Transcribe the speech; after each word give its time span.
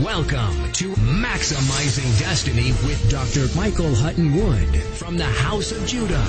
Welcome 0.00 0.72
to 0.72 0.94
Maximizing 0.94 2.18
Destiny 2.18 2.72
with 2.88 3.10
Dr. 3.10 3.54
Michael 3.54 3.94
Hutton 3.94 4.34
Wood 4.34 4.74
from 4.74 5.18
the 5.18 5.26
House 5.26 5.70
of 5.70 5.86
Judah, 5.86 6.24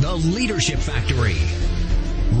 the 0.00 0.14
Leadership 0.14 0.78
Factory, 0.80 1.38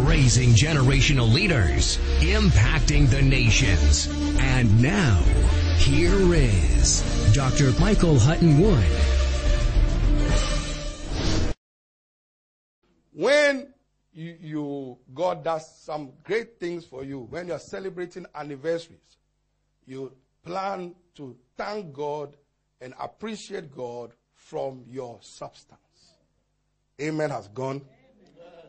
raising 0.04 0.50
generational 0.50 1.32
leaders, 1.32 1.96
impacting 2.20 3.08
the 3.08 3.22
nations. 3.22 4.06
And 4.38 4.82
now, 4.82 5.18
here 5.78 6.34
is 6.34 7.32
Dr. 7.32 7.72
Michael 7.80 8.18
Hutton 8.18 8.60
Wood. 8.60 8.84
When 13.14 13.72
you, 14.12 14.36
you 14.42 14.98
God 15.14 15.42
does 15.42 15.74
some 15.78 16.12
great 16.22 16.60
things 16.60 16.84
for 16.84 17.02
you, 17.02 17.20
when 17.20 17.48
you're 17.48 17.58
celebrating 17.58 18.26
anniversaries, 18.34 19.16
you 19.86 20.12
plan 20.44 20.94
to 21.16 21.36
thank 21.56 21.92
God 21.92 22.36
and 22.80 22.94
appreciate 23.00 23.74
God 23.74 24.12
from 24.34 24.84
your 24.88 25.18
substance. 25.22 25.80
Amen 27.00 27.30
has 27.30 27.48
gone. 27.48 27.80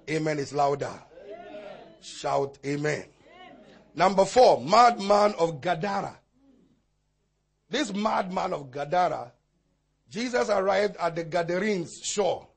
Amen, 0.08 0.22
amen 0.22 0.40
is 0.40 0.53
louder. 0.53 0.86
Amen. 0.88 1.62
Shout 2.02 2.58
amen. 2.66 3.03
amen. 3.03 3.06
Number 3.94 4.26
four, 4.26 4.62
madman 4.62 5.34
of 5.38 5.62
Gadara. 5.62 6.18
This 7.70 7.94
madman 7.94 8.53
of 8.53 8.72
Gadara, 8.72 9.31
Jesus 10.09 10.50
arrived 10.50 10.96
at 10.98 11.16
the 11.16 11.23
Gadarenes 11.23 12.02
shore, 12.03 12.48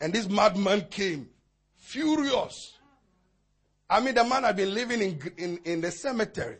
and 0.00 0.12
this 0.12 0.28
madman 0.28 0.82
came 0.90 1.28
furious. 1.76 2.78
I 3.88 4.00
mean, 4.00 4.14
the 4.14 4.24
man 4.24 4.44
had 4.44 4.56
been 4.56 4.74
living 4.74 5.00
in, 5.00 5.32
in, 5.36 5.60
in 5.64 5.80
the 5.80 5.90
cemetery 5.90 6.58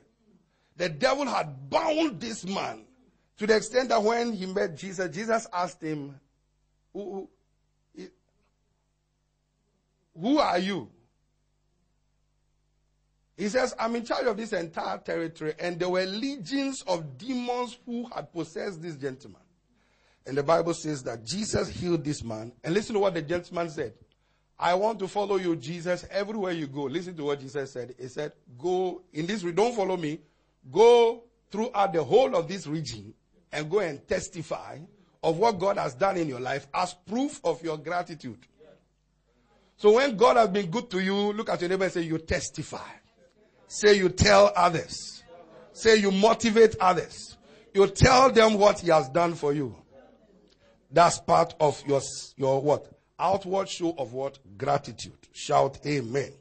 the 0.76 0.88
devil 0.88 1.26
had 1.26 1.68
bound 1.70 2.20
this 2.20 2.44
man 2.44 2.84
to 3.38 3.46
the 3.46 3.56
extent 3.56 3.88
that 3.88 4.02
when 4.02 4.32
he 4.32 4.46
met 4.46 4.76
Jesus, 4.76 5.14
Jesus 5.14 5.46
asked 5.52 5.82
him, 5.82 6.14
Who, 6.92 7.28
who, 10.18 10.38
are 10.38 10.58
you? 10.58 10.88
He 13.36 13.48
says, 13.48 13.74
I'm 13.78 13.96
in 13.96 14.04
charge 14.04 14.26
of 14.26 14.36
this 14.36 14.52
entire 14.52 14.98
territory, 14.98 15.54
and 15.58 15.78
there 15.78 15.88
were 15.88 16.04
legions 16.04 16.82
of 16.86 17.18
demons 17.18 17.78
who 17.84 18.06
had 18.14 18.32
possessed 18.32 18.80
this 18.80 18.96
gentleman. 18.96 19.40
And 20.26 20.36
the 20.36 20.42
Bible 20.42 20.74
says 20.74 21.02
that 21.04 21.24
Jesus 21.24 21.68
healed 21.68 22.04
this 22.04 22.22
man. 22.22 22.52
And 22.62 22.74
listen 22.74 22.94
to 22.94 23.00
what 23.00 23.14
the 23.14 23.22
gentleman 23.22 23.68
said. 23.70 23.94
I 24.58 24.74
want 24.74 25.00
to 25.00 25.08
follow 25.08 25.36
you, 25.36 25.56
Jesus, 25.56 26.06
everywhere 26.10 26.52
you 26.52 26.68
go. 26.68 26.82
Listen 26.82 27.16
to 27.16 27.24
what 27.24 27.40
Jesus 27.40 27.72
said. 27.72 27.96
He 27.98 28.06
said, 28.06 28.32
Go 28.56 29.02
in 29.12 29.26
this, 29.26 29.42
room, 29.42 29.56
don't 29.56 29.74
follow 29.74 29.96
me, 29.96 30.20
Go 30.70 31.24
throughout 31.50 31.92
the 31.92 32.02
whole 32.02 32.36
of 32.36 32.48
this 32.48 32.66
region 32.66 33.14
and 33.52 33.70
go 33.70 33.80
and 33.80 34.06
testify 34.06 34.78
of 35.22 35.38
what 35.38 35.58
God 35.58 35.78
has 35.78 35.94
done 35.94 36.16
in 36.16 36.28
your 36.28 36.40
life 36.40 36.66
as 36.74 36.94
proof 36.94 37.40
of 37.44 37.62
your 37.62 37.78
gratitude. 37.78 38.38
So 39.76 39.92
when 39.94 40.16
God 40.16 40.36
has 40.36 40.48
been 40.48 40.70
good 40.70 40.90
to 40.90 41.00
you, 41.00 41.14
look 41.32 41.48
at 41.48 41.60
your 41.60 41.70
neighbor 41.70 41.84
and 41.84 41.92
say, 41.92 42.02
you 42.02 42.18
testify. 42.18 42.88
Say 43.66 43.94
you 43.94 44.08
tell 44.08 44.52
others. 44.54 45.24
Say 45.72 45.96
you 45.96 46.10
motivate 46.12 46.76
others. 46.78 47.36
You 47.74 47.86
tell 47.88 48.30
them 48.30 48.58
what 48.58 48.80
he 48.80 48.90
has 48.90 49.08
done 49.08 49.34
for 49.34 49.52
you. 49.52 49.74
That's 50.90 51.18
part 51.18 51.54
of 51.58 51.82
your, 51.86 52.00
your 52.36 52.60
what? 52.60 52.86
Outward 53.18 53.68
show 53.68 53.94
of 53.96 54.12
what? 54.12 54.38
Gratitude. 54.58 55.18
Shout 55.32 55.78
amen. 55.86 56.32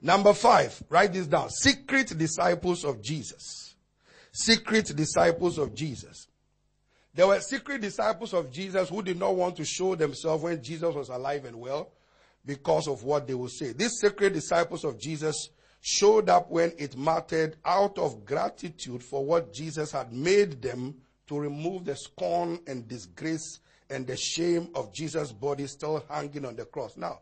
Number 0.00 0.32
five, 0.32 0.82
write 0.88 1.12
this 1.12 1.26
down. 1.26 1.50
Secret 1.50 2.16
disciples 2.18 2.84
of 2.84 3.02
Jesus. 3.02 3.61
Secret 4.32 4.96
disciples 4.96 5.58
of 5.58 5.74
Jesus. 5.74 6.26
There 7.14 7.26
were 7.26 7.40
secret 7.40 7.82
disciples 7.82 8.32
of 8.32 8.50
Jesus 8.50 8.88
who 8.88 9.02
did 9.02 9.18
not 9.18 9.36
want 9.36 9.56
to 9.56 9.64
show 9.64 9.94
themselves 9.94 10.42
when 10.42 10.62
Jesus 10.62 10.94
was 10.94 11.10
alive 11.10 11.44
and 11.44 11.56
well 11.60 11.92
because 12.44 12.88
of 12.88 13.04
what 13.04 13.26
they 13.26 13.34
would 13.34 13.50
say. 13.50 13.72
These 13.72 13.98
secret 14.00 14.32
disciples 14.32 14.84
of 14.84 14.98
Jesus 14.98 15.50
showed 15.82 16.30
up 16.30 16.50
when 16.50 16.72
it 16.78 16.96
mattered 16.96 17.56
out 17.64 17.98
of 17.98 18.24
gratitude 18.24 19.02
for 19.02 19.24
what 19.24 19.52
Jesus 19.52 19.92
had 19.92 20.12
made 20.12 20.62
them 20.62 20.94
to 21.26 21.38
remove 21.38 21.84
the 21.84 21.96
scorn 21.96 22.60
and 22.66 22.88
disgrace 22.88 23.60
and 23.90 24.06
the 24.06 24.16
shame 24.16 24.70
of 24.74 24.92
Jesus' 24.94 25.32
body 25.32 25.66
still 25.66 26.02
hanging 26.08 26.46
on 26.46 26.56
the 26.56 26.64
cross. 26.64 26.96
Now, 26.96 27.20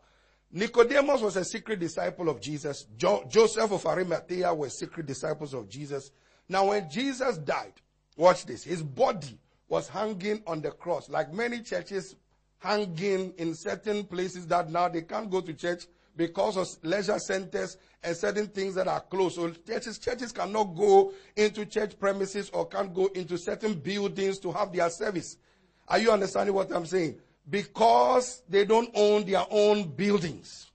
Nicodemus 0.53 1.21
was 1.21 1.35
a 1.35 1.43
secret 1.43 1.79
disciple 1.79 2.29
of 2.29 2.39
Jesus. 2.39 2.85
Jo- 2.97 3.25
Joseph 3.29 3.71
of 3.71 3.85
Arimathea 3.85 4.53
were 4.53 4.69
secret 4.69 5.05
disciples 5.05 5.53
of 5.53 5.69
Jesus. 5.69 6.11
Now, 6.51 6.67
when 6.67 6.89
Jesus 6.89 7.37
died, 7.37 7.73
watch 8.17 8.45
this, 8.45 8.63
his 8.63 8.83
body 8.83 9.39
was 9.69 9.87
hanging 9.87 10.43
on 10.45 10.61
the 10.61 10.71
cross, 10.71 11.09
like 11.09 11.33
many 11.33 11.61
churches 11.61 12.15
hanging 12.59 13.33
in 13.37 13.55
certain 13.55 14.03
places 14.03 14.45
that 14.47 14.69
now 14.69 14.87
they 14.87 15.01
can't 15.01 15.29
go 15.31 15.41
to 15.41 15.53
church 15.53 15.85
because 16.15 16.57
of 16.57 16.67
leisure 16.83 17.17
centers 17.17 17.77
and 18.03 18.15
certain 18.15 18.47
things 18.47 18.75
that 18.75 18.87
are 18.87 18.99
closed. 18.99 19.35
So 19.35 19.49
churches, 19.49 19.97
churches 19.97 20.31
cannot 20.31 20.75
go 20.75 21.13
into 21.35 21.65
church 21.65 21.97
premises 21.97 22.49
or 22.49 22.67
can't 22.67 22.93
go 22.93 23.07
into 23.07 23.37
certain 23.37 23.75
buildings 23.75 24.37
to 24.39 24.51
have 24.51 24.73
their 24.73 24.89
service. 24.89 25.37
Are 25.87 25.99
you 25.99 26.11
understanding 26.11 26.53
what 26.53 26.71
I'm 26.71 26.85
saying? 26.85 27.17
because 27.49 28.43
they 28.47 28.65
don't 28.65 28.89
own 28.93 29.25
their 29.25 29.45
own 29.49 29.89
buildings. 29.89 30.71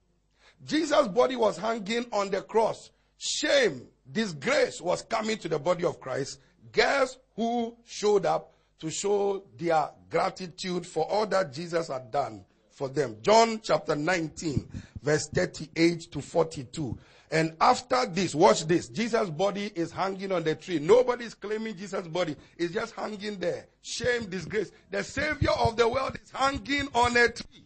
Jesus' 0.64 1.08
body 1.08 1.36
was 1.36 1.56
hanging 1.56 2.06
on 2.12 2.30
the 2.30 2.42
cross. 2.42 2.90
Shame, 3.18 3.86
disgrace 4.12 4.80
was 4.80 5.02
coming 5.02 5.38
to 5.38 5.48
the 5.48 5.58
body 5.58 5.84
of 5.84 6.00
Christ. 6.00 6.40
Guess 6.72 7.18
who 7.34 7.76
showed 7.84 8.26
up 8.26 8.54
to 8.80 8.90
show 8.90 9.44
their 9.56 9.90
gratitude 10.10 10.86
for 10.86 11.04
all 11.10 11.26
that 11.26 11.52
Jesus 11.52 11.88
had 11.88 12.10
done 12.10 12.44
for 12.70 12.88
them? 12.88 13.16
John 13.22 13.60
chapter 13.62 13.96
19, 13.96 14.68
verse 15.02 15.28
38 15.28 16.12
to 16.12 16.20
42. 16.20 16.98
And 17.30 17.56
after 17.60 18.06
this, 18.06 18.34
watch 18.34 18.66
this. 18.66 18.88
Jesus' 18.88 19.30
body 19.30 19.72
is 19.74 19.90
hanging 19.90 20.30
on 20.30 20.44
the 20.44 20.54
tree. 20.54 20.78
Nobody 20.78 21.24
is 21.24 21.34
claiming 21.34 21.76
Jesus' 21.76 22.06
body. 22.06 22.36
It's 22.56 22.72
just 22.72 22.94
hanging 22.94 23.38
there. 23.38 23.66
Shame, 23.82 24.26
disgrace. 24.26 24.70
The 24.90 25.02
Savior 25.02 25.50
of 25.50 25.76
the 25.76 25.88
world 25.88 26.16
is 26.22 26.30
hanging 26.30 26.88
on 26.94 27.16
a 27.16 27.28
tree. 27.28 27.64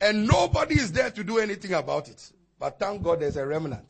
And 0.00 0.26
nobody 0.26 0.76
is 0.76 0.92
there 0.92 1.10
to 1.10 1.24
do 1.24 1.38
anything 1.38 1.74
about 1.74 2.08
it. 2.08 2.32
But 2.58 2.78
thank 2.78 3.02
God 3.02 3.20
there's 3.20 3.36
a 3.36 3.46
remnant. 3.46 3.86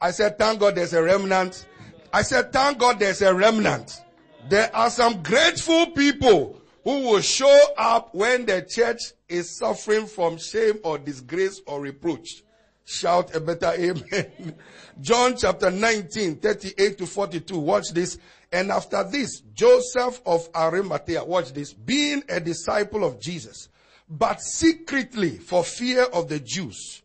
I 0.00 0.10
said, 0.12 0.38
thank 0.38 0.60
God 0.60 0.76
there's 0.76 0.94
a 0.94 1.02
remnant. 1.02 1.66
I 2.12 2.22
said, 2.22 2.52
thank 2.52 2.78
God 2.78 2.98
there's 2.98 3.22
a 3.22 3.34
remnant. 3.34 4.00
There 4.48 4.74
are 4.74 4.90
some 4.90 5.22
grateful 5.22 5.86
people 5.88 6.60
who 6.84 7.02
will 7.02 7.20
show 7.20 7.66
up 7.76 8.14
when 8.14 8.46
the 8.46 8.62
church 8.62 9.00
is 9.28 9.56
suffering 9.58 10.06
from 10.06 10.38
shame 10.38 10.78
or 10.82 10.98
disgrace 10.98 11.60
or 11.66 11.80
reproach. 11.80 12.42
Shout 12.84 13.36
a 13.36 13.40
better 13.40 13.72
amen. 13.78 14.54
John 15.00 15.36
chapter 15.36 15.70
19, 15.70 16.36
38 16.36 16.98
to 16.98 17.06
42. 17.06 17.58
Watch 17.58 17.90
this. 17.92 18.18
And 18.50 18.72
after 18.72 19.04
this, 19.04 19.42
Joseph 19.54 20.20
of 20.26 20.48
Arimathea, 20.54 21.22
watch 21.22 21.52
this, 21.52 21.72
being 21.72 22.24
a 22.28 22.40
disciple 22.40 23.04
of 23.04 23.20
Jesus, 23.20 23.68
but 24.08 24.40
secretly 24.40 25.38
for 25.38 25.62
fear 25.62 26.02
of 26.04 26.28
the 26.28 26.40
Jews, 26.40 27.02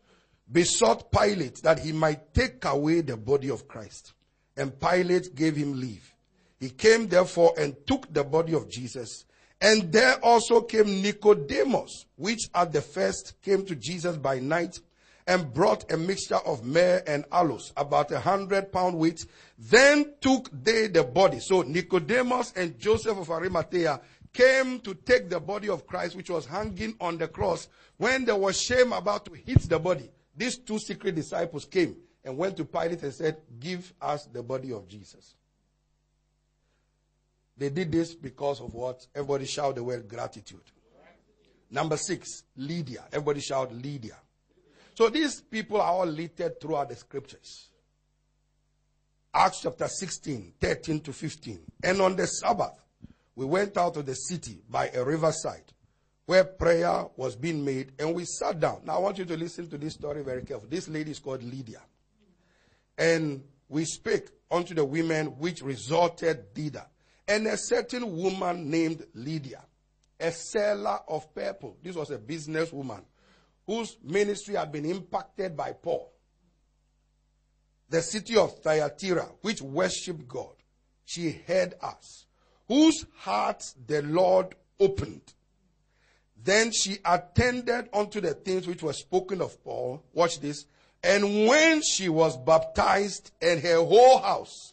besought 0.50 1.10
Pilate 1.10 1.62
that 1.62 1.78
he 1.78 1.92
might 1.92 2.32
take 2.34 2.64
away 2.64 3.00
the 3.00 3.16
body 3.16 3.50
of 3.50 3.66
Christ. 3.66 4.14
And 4.56 4.78
Pilate 4.78 5.34
gave 5.34 5.56
him 5.56 5.80
leave. 5.80 6.14
He 6.58 6.70
came 6.70 7.08
therefore 7.08 7.52
and 7.58 7.76
took 7.86 8.12
the 8.12 8.24
body 8.24 8.54
of 8.54 8.70
Jesus. 8.70 9.24
And 9.60 9.92
there 9.92 10.16
also 10.24 10.60
came 10.62 11.02
Nicodemus, 11.02 12.06
which 12.16 12.48
at 12.54 12.72
the 12.72 12.80
first 12.80 13.40
came 13.42 13.64
to 13.66 13.74
Jesus 13.74 14.16
by 14.16 14.38
night 14.38 14.80
and 15.26 15.52
brought 15.52 15.90
a 15.90 15.96
mixture 15.96 16.36
of 16.36 16.64
myrrh 16.64 17.02
and 17.06 17.24
aloes, 17.32 17.72
about 17.76 18.12
a 18.12 18.20
hundred 18.20 18.72
pound 18.72 18.96
weight. 18.96 19.26
Then 19.58 20.14
took 20.20 20.48
they 20.52 20.86
the 20.86 21.02
body. 21.02 21.40
So 21.40 21.62
Nicodemus 21.62 22.52
and 22.54 22.78
Joseph 22.78 23.18
of 23.18 23.30
Arimathea 23.30 24.00
came 24.32 24.78
to 24.80 24.94
take 24.94 25.28
the 25.28 25.40
body 25.40 25.68
of 25.68 25.86
Christ, 25.86 26.14
which 26.14 26.30
was 26.30 26.46
hanging 26.46 26.94
on 27.00 27.18
the 27.18 27.26
cross. 27.26 27.68
When 27.96 28.24
there 28.24 28.36
was 28.36 28.60
shame 28.60 28.92
about 28.92 29.24
to 29.26 29.32
hit 29.32 29.62
the 29.62 29.78
body, 29.78 30.10
these 30.36 30.58
two 30.58 30.78
secret 30.78 31.14
disciples 31.14 31.64
came 31.64 31.96
and 32.24 32.36
went 32.36 32.56
to 32.56 32.64
Pilate 32.64 33.02
and 33.02 33.14
said, 33.14 33.38
Give 33.58 33.92
us 34.00 34.26
the 34.26 34.42
body 34.42 34.72
of 34.72 34.86
Jesus. 34.88 35.34
They 37.56 37.70
did 37.70 37.90
this 37.90 38.14
because 38.14 38.60
of 38.60 38.74
what? 38.74 39.06
Everybody 39.14 39.46
shout 39.46 39.76
the 39.76 39.84
word 39.84 40.08
gratitude. 40.08 40.60
Number 41.70 41.96
six, 41.96 42.44
Lydia. 42.56 43.04
Everybody 43.12 43.40
shout 43.40 43.72
Lydia. 43.72 44.16
So 44.94 45.08
these 45.08 45.40
people 45.40 45.80
are 45.80 45.90
all 45.90 46.06
littered 46.06 46.60
throughout 46.60 46.90
the 46.90 46.96
scriptures. 46.96 47.68
Acts 49.32 49.60
chapter 49.62 49.88
16, 49.88 50.54
13 50.60 51.00
to 51.00 51.12
15. 51.12 51.60
And 51.84 52.00
on 52.00 52.16
the 52.16 52.26
Sabbath, 52.26 52.82
we 53.34 53.44
went 53.44 53.76
out 53.76 53.96
of 53.96 54.06
the 54.06 54.14
city 54.14 54.62
by 54.68 54.88
a 54.88 55.04
riverside 55.04 55.72
where 56.26 56.44
prayer 56.44 57.06
was 57.16 57.36
being 57.36 57.64
made 57.64 57.92
and 57.98 58.14
we 58.14 58.24
sat 58.24 58.60
down. 58.60 58.80
Now 58.84 58.96
I 58.96 58.98
want 58.98 59.18
you 59.18 59.24
to 59.24 59.36
listen 59.36 59.70
to 59.70 59.78
this 59.78 59.94
story 59.94 60.22
very 60.22 60.42
carefully. 60.42 60.70
This 60.70 60.88
lady 60.88 61.12
is 61.12 61.20
called 61.20 61.42
Lydia. 61.42 61.80
And 62.98 63.44
we 63.68 63.84
spake 63.84 64.28
unto 64.50 64.74
the 64.74 64.84
women 64.84 65.26
which 65.38 65.62
resorted 65.62 66.54
thither. 66.54 66.84
And 67.28 67.46
a 67.46 67.56
certain 67.56 68.16
woman 68.16 68.70
named 68.70 69.06
Lydia, 69.14 69.62
a 70.18 70.30
seller 70.32 70.98
of 71.08 71.32
purple. 71.34 71.76
This 71.82 71.96
was 71.96 72.10
a 72.10 72.18
businesswoman 72.18 73.02
whose 73.66 73.96
ministry 74.02 74.54
had 74.54 74.70
been 74.70 74.84
impacted 74.84 75.56
by 75.56 75.72
Paul. 75.72 76.12
The 77.88 78.02
city 78.02 78.36
of 78.36 78.58
Thyatira, 78.60 79.28
which 79.42 79.62
worshipped 79.62 80.26
God, 80.26 80.54
she 81.04 81.30
heard 81.46 81.74
us, 81.80 82.26
whose 82.66 83.04
hearts 83.18 83.74
the 83.86 84.02
Lord 84.02 84.54
opened. 84.80 85.34
Then 86.46 86.70
she 86.70 86.98
attended 87.04 87.88
unto 87.92 88.20
the 88.20 88.32
things 88.32 88.68
which 88.68 88.80
were 88.80 88.92
spoken 88.92 89.40
of 89.40 89.62
Paul. 89.64 90.00
Watch 90.12 90.38
this. 90.38 90.66
And 91.02 91.48
when 91.48 91.82
she 91.82 92.08
was 92.08 92.36
baptized 92.36 93.32
and 93.42 93.60
her 93.60 93.78
whole 93.78 94.18
house, 94.18 94.72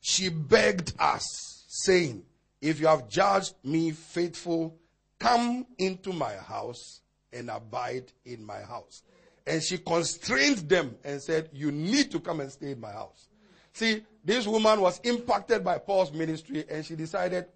she 0.00 0.30
begged 0.30 0.94
us, 0.98 1.66
saying, 1.68 2.22
If 2.62 2.80
you 2.80 2.86
have 2.86 3.10
judged 3.10 3.54
me 3.62 3.90
faithful, 3.90 4.74
come 5.18 5.66
into 5.76 6.14
my 6.14 6.32
house 6.34 7.02
and 7.30 7.50
abide 7.50 8.10
in 8.24 8.42
my 8.42 8.62
house. 8.62 9.02
And 9.46 9.62
she 9.62 9.76
constrained 9.76 10.66
them 10.66 10.96
and 11.04 11.20
said, 11.20 11.50
You 11.52 11.72
need 11.72 12.10
to 12.12 12.20
come 12.20 12.40
and 12.40 12.50
stay 12.50 12.70
in 12.70 12.80
my 12.80 12.92
house. 12.92 13.28
See, 13.74 14.02
this 14.24 14.46
woman 14.46 14.80
was 14.80 14.98
impacted 15.04 15.62
by 15.62 15.76
Paul's 15.76 16.10
ministry 16.10 16.64
and 16.70 16.86
she 16.86 16.96
decided, 16.96 17.48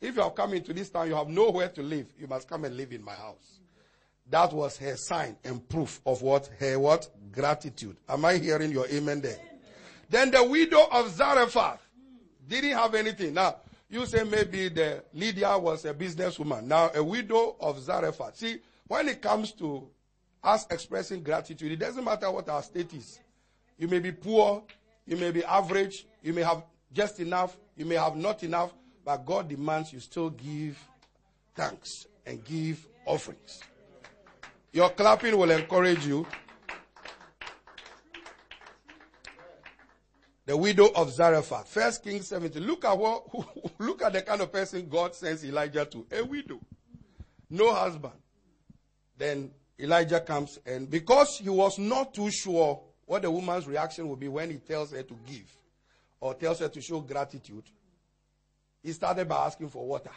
if 0.00 0.16
you 0.16 0.22
have 0.22 0.34
come 0.34 0.54
into 0.54 0.72
this 0.72 0.90
town, 0.90 1.08
you 1.08 1.14
have 1.14 1.28
nowhere 1.28 1.68
to 1.70 1.82
live. 1.82 2.06
You 2.18 2.26
must 2.26 2.48
come 2.48 2.64
and 2.64 2.76
live 2.76 2.92
in 2.92 3.02
my 3.02 3.14
house. 3.14 3.58
That 4.30 4.52
was 4.52 4.76
her 4.78 4.96
sign 4.96 5.36
and 5.44 5.66
proof 5.68 6.00
of 6.04 6.22
what? 6.22 6.48
Her 6.58 6.78
what? 6.78 7.08
Gratitude. 7.32 7.96
Am 8.08 8.24
I 8.24 8.36
hearing 8.36 8.70
your 8.70 8.86
amen 8.88 9.22
there? 9.22 9.38
Then 10.10 10.30
the 10.30 10.44
widow 10.44 10.86
of 10.90 11.10
Zarephath 11.10 11.80
didn't 12.46 12.72
have 12.72 12.94
anything. 12.94 13.34
Now, 13.34 13.56
you 13.90 14.04
say 14.06 14.24
maybe 14.24 14.68
the 14.68 15.02
Lydia 15.14 15.58
was 15.58 15.84
a 15.84 15.94
businesswoman. 15.94 16.64
Now, 16.64 16.90
a 16.94 17.02
widow 17.02 17.56
of 17.60 17.80
Zarephath. 17.80 18.36
See, 18.36 18.58
when 18.86 19.08
it 19.08 19.22
comes 19.22 19.52
to 19.52 19.88
us 20.42 20.66
expressing 20.70 21.22
gratitude, 21.22 21.72
it 21.72 21.78
doesn't 21.78 22.04
matter 22.04 22.30
what 22.30 22.48
our 22.48 22.62
state 22.62 22.92
is. 22.94 23.18
You 23.78 23.88
may 23.88 23.98
be 23.98 24.12
poor, 24.12 24.62
you 25.06 25.16
may 25.16 25.30
be 25.30 25.44
average, 25.44 26.06
you 26.22 26.32
may 26.32 26.42
have 26.42 26.64
just 26.92 27.20
enough, 27.20 27.56
you 27.76 27.84
may 27.84 27.94
have 27.94 28.16
not 28.16 28.42
enough, 28.42 28.72
but 29.08 29.24
God 29.24 29.48
demands 29.48 29.90
you 29.90 30.00
still 30.00 30.28
give 30.28 30.78
thanks 31.54 32.06
and 32.26 32.44
give 32.44 32.86
offerings. 33.06 33.62
Your 34.70 34.90
clapping 34.90 35.34
will 35.38 35.50
encourage 35.50 36.04
you. 36.06 36.26
The 40.44 40.54
widow 40.54 40.90
of 40.94 41.10
Zarephath. 41.10 41.68
First 41.68 42.04
Kings 42.04 42.28
17. 42.28 42.62
Look 42.62 42.84
at 42.84 42.98
what, 42.98 43.24
look 43.78 44.02
at 44.02 44.12
the 44.12 44.20
kind 44.20 44.42
of 44.42 44.52
person 44.52 44.86
God 44.90 45.14
sends 45.14 45.42
Elijah 45.42 45.86
to. 45.86 46.06
A 46.12 46.22
widow. 46.22 46.60
No 47.48 47.72
husband. 47.72 48.12
Then 49.16 49.50
Elijah 49.80 50.20
comes 50.20 50.58
and 50.66 50.90
because 50.90 51.38
he 51.38 51.48
was 51.48 51.78
not 51.78 52.12
too 52.12 52.30
sure 52.30 52.78
what 53.06 53.22
the 53.22 53.30
woman's 53.30 53.66
reaction 53.66 54.06
would 54.10 54.20
be 54.20 54.28
when 54.28 54.50
he 54.50 54.58
tells 54.58 54.92
her 54.92 55.02
to 55.02 55.16
give 55.26 55.50
or 56.20 56.34
tells 56.34 56.58
her 56.58 56.68
to 56.68 56.80
show 56.82 57.00
gratitude, 57.00 57.64
he 58.82 58.92
started 58.92 59.28
by 59.28 59.46
asking 59.46 59.68
for 59.68 59.86
water. 59.86 60.10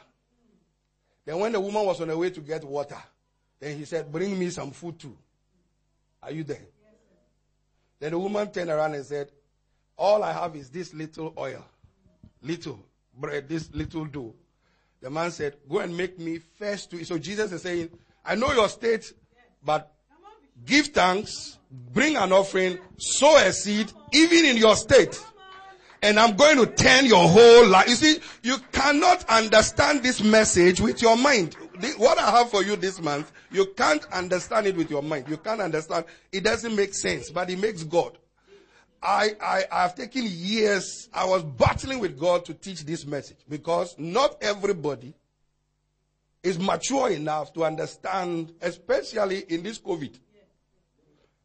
Then 1.26 1.40
when 1.40 1.52
the 1.52 1.60
woman 1.60 1.86
was 1.86 2.02
on 2.02 2.10
her 2.10 2.18
way 2.18 2.30
to 2.30 2.42
get 2.42 2.64
water, 2.64 2.98
then 3.60 3.78
he 3.78 3.86
said, 3.86 4.12
Bring 4.12 4.38
me 4.38 4.50
some 4.50 4.72
food 4.72 5.00
too. 5.00 5.16
Are 6.24 6.32
you 6.32 6.44
there? 6.44 6.58
Yes, 6.58 6.94
then 8.00 8.12
the 8.12 8.20
woman 8.20 8.52
turned 8.52 8.70
around 8.70 8.96
and 8.96 9.06
said, 9.06 9.32
All 9.98 10.24
I 10.24 10.34
have 10.34 10.56
is 10.56 10.70
this 10.70 10.94
little 10.94 11.34
oil, 11.38 11.64
little 12.42 12.80
bread, 13.18 13.48
this 13.48 13.72
little 13.74 14.06
dough. 14.06 14.34
The 15.02 15.10
man 15.10 15.32
said, 15.32 15.58
Go 15.70 15.80
and 15.80 15.96
make 15.96 16.20
me 16.20 16.40
first 16.40 16.92
to. 16.92 17.04
So 17.04 17.18
Jesus 17.18 17.52
is 17.52 17.62
saying, 17.62 17.90
I 18.26 18.36
know 18.36 18.52
your 18.54 18.70
state, 18.70 19.14
but 19.64 19.92
give 20.66 20.88
thanks, 20.88 21.58
bring 21.72 22.16
an 22.16 22.32
offering, 22.32 22.78
sow 22.98 23.38
a 23.38 23.52
seed, 23.52 23.92
even 24.14 24.46
in 24.46 24.58
your 24.58 24.76
state. 24.76 25.20
And 26.04 26.20
I'm 26.20 26.36
going 26.36 26.58
to 26.58 26.66
turn 26.66 27.06
your 27.06 27.28
whole 27.28 27.68
life. 27.68 27.88
You 27.88 27.96
see, 27.96 28.20
you 28.42 28.58
cannot 28.72 29.24
understand 29.30 30.02
this 30.02 30.22
message 30.24 30.82
with 30.82 31.02
your 31.02 31.16
mind 31.16 31.56
what 31.98 32.18
I 32.18 32.30
have 32.32 32.50
for 32.50 32.64
you 32.64 32.76
this 32.76 33.02
month, 33.02 33.32
you 33.52 33.66
can't 33.78 34.06
understand 34.12 34.68
it 34.68 34.76
with 34.76 34.90
your 34.90 35.02
mind. 35.02 35.28
You 35.28 35.38
can't 35.38 35.62
understand. 35.62 36.06
It 36.32 36.44
doesn't 36.44 36.76
make 36.76 36.94
sense, 36.94 37.30
but 37.30 37.50
it 37.50 37.60
makes 37.60 37.84
God. 37.84 38.18
I, 39.02 39.32
I, 39.42 39.64
I 39.72 39.82
have 39.84 39.96
taken 39.96 40.24
years. 40.26 41.10
I 41.14 41.26
was 41.26 41.44
battling 41.44 42.00
with 42.00 42.20
God 42.20 42.46
to 42.46 42.54
teach 42.54 42.84
this 42.86 43.06
message 43.06 43.38
because 43.50 43.96
not 43.98 44.38
everybody 44.42 45.14
is 46.44 46.60
mature 46.60 47.10
enough 47.10 47.54
to 47.54 47.66
understand, 47.66 48.54
especially 48.62 49.40
in 49.50 49.64
this 49.64 49.80
COVID. 49.80 50.20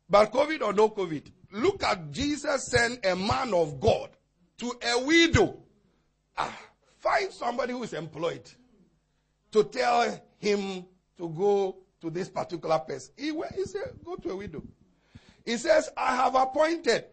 But 0.08 0.32
COVID 0.32 0.62
or 0.62 0.72
no 0.72 0.90
COVID, 0.90 1.30
look 1.52 1.82
at 1.82 2.10
Jesus 2.12 2.66
sent 2.66 3.04
a 3.04 3.16
man 3.16 3.54
of 3.54 3.80
God 3.80 4.10
to 4.58 4.72
a 4.94 5.04
widow. 5.04 5.58
Ah, 6.36 6.56
find 6.98 7.32
somebody 7.32 7.72
who 7.72 7.82
is 7.82 7.92
employed 7.92 8.48
to 9.52 9.64
tell 9.64 10.20
him 10.38 10.84
to 11.16 11.28
go 11.28 11.76
to 12.00 12.10
this 12.10 12.28
particular 12.28 12.78
person. 12.78 13.12
He, 13.16 13.32
he 13.54 13.64
said, 13.64 13.92
Go 14.04 14.16
to 14.16 14.30
a 14.30 14.36
widow. 14.36 14.62
He 15.44 15.56
says, 15.56 15.88
I 15.96 16.16
have 16.16 16.34
appointed. 16.34 17.04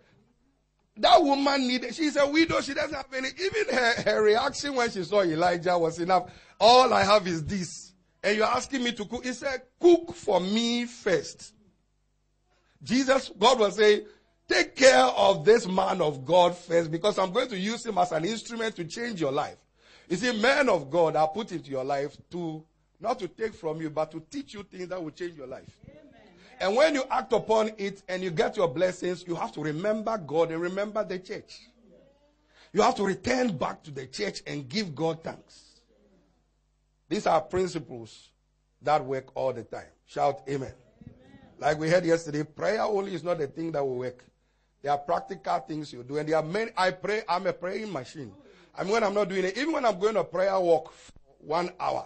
That 0.98 1.24
woman 1.24 1.68
needed, 1.68 1.96
she's 1.96 2.16
a 2.18 2.28
widow, 2.28 2.62
she 2.62 2.74
doesn't 2.74 2.94
have 2.96 3.12
any. 3.16 3.30
Even 3.30 3.76
her, 3.76 3.94
her 4.04 4.24
reaction 4.24 4.76
when 4.76 4.92
she 4.92 5.04
saw 5.04 5.24
Elijah 5.24 5.78
was 5.78 6.00
enough. 6.00 6.32
All 6.60 6.94
I 6.94 7.04
have 7.04 7.28
is 7.28 7.44
this. 7.46 7.94
And 8.22 8.38
you're 8.38 8.46
asking 8.46 8.84
me 8.84 8.92
to 8.94 9.06
cook. 9.06 9.26
He 9.26 9.34
said, 9.34 9.64
Cook 9.80 10.14
for 10.14 10.40
me 10.40 10.86
first. 10.86 11.54
Jesus, 12.82 13.32
God 13.38 13.60
was 13.60 13.76
saying, 13.76 14.06
Take 14.48 14.76
care 14.76 15.06
of 15.06 15.46
this 15.46 15.68
man 15.68 16.02
of 16.02 16.26
God 16.26 16.56
first 16.56 16.92
because 16.92 17.18
I'm 17.18 17.32
going 17.32 17.50
to 17.50 17.58
use 17.58 17.86
him 17.86 17.98
as 17.98 18.12
an 18.12 18.26
instrument 18.26 18.76
to 18.76 18.86
change 18.86 19.22
your 19.22 19.32
life. 19.32 19.58
You 20.10 20.18
see, 20.18 20.40
men 20.40 20.70
of 20.70 20.90
God 20.90 21.16
are 21.16 21.28
put 21.28 21.52
into 21.52 21.72
your 21.72 21.84
life 21.84 22.18
to 22.32 22.64
not 23.00 23.20
to 23.20 23.28
take 23.28 23.54
from 23.54 23.82
you, 23.82 23.90
but 23.90 24.12
to 24.12 24.22
teach 24.32 24.54
you 24.54 24.64
things 24.64 24.88
that 24.90 25.02
will 25.02 25.12
change 25.12 25.36
your 25.38 25.48
life. 25.48 25.78
Amen. 25.90 26.04
And 26.60 26.76
when 26.76 26.96
you 26.96 27.04
act 27.12 27.34
upon 27.34 27.72
it 27.78 28.02
and 28.08 28.24
you 28.24 28.32
get 28.32 28.56
your 28.56 28.68
blessings, 28.68 29.26
you 29.28 29.36
have 29.36 29.52
to 29.54 29.62
remember 29.62 30.18
God 30.18 30.52
and 30.52 30.62
remember 30.62 31.04
the 31.04 31.20
church. 31.20 31.62
You 32.72 32.82
have 32.82 32.96
to 32.96 33.04
return 33.04 33.58
back 33.58 33.84
to 33.84 33.92
the 33.92 34.08
church 34.08 34.42
and 34.48 34.68
give 34.68 34.96
God 34.96 35.24
thanks. 35.24 35.82
These 37.10 37.28
are 37.28 37.42
principles 37.42 38.30
that 38.82 39.04
work 39.06 39.36
all 39.36 39.54
the 39.54 39.64
time. 39.64 39.86
Shout 40.06 40.42
amen. 40.48 40.72
amen. 40.72 40.74
Like 41.60 41.80
we 41.80 41.90
heard 41.90 42.06
yesterday, 42.06 42.44
prayer 42.44 42.82
only 42.82 43.14
is 43.14 43.24
not 43.24 43.38
the 43.38 43.48
thing 43.48 43.72
that 43.74 43.84
will 43.84 43.98
work. 43.98 44.24
There 44.84 44.92
are 44.92 44.98
practical 44.98 45.60
things 45.60 45.94
you 45.94 46.04
do. 46.04 46.18
And 46.18 46.28
there 46.28 46.36
are 46.36 46.44
many, 46.44 46.72
I 46.76 46.92
pray, 46.92 47.24
I'm 47.28 47.48
a 47.48 47.54
praying 47.54 47.92
machine. 47.92 48.34
I 48.78 48.84
mean, 48.84 48.92
when 48.92 49.04
I'm 49.04 49.14
not 49.14 49.30
doing 49.30 49.46
it, 49.46 49.58
even 49.58 49.72
when 49.72 49.86
I'm 49.86 49.98
going 49.98 50.16
to 50.16 50.26
prayer 50.26 50.60
walk 50.60 50.92
for 50.92 51.14
one 51.40 51.72
hour, 51.80 52.06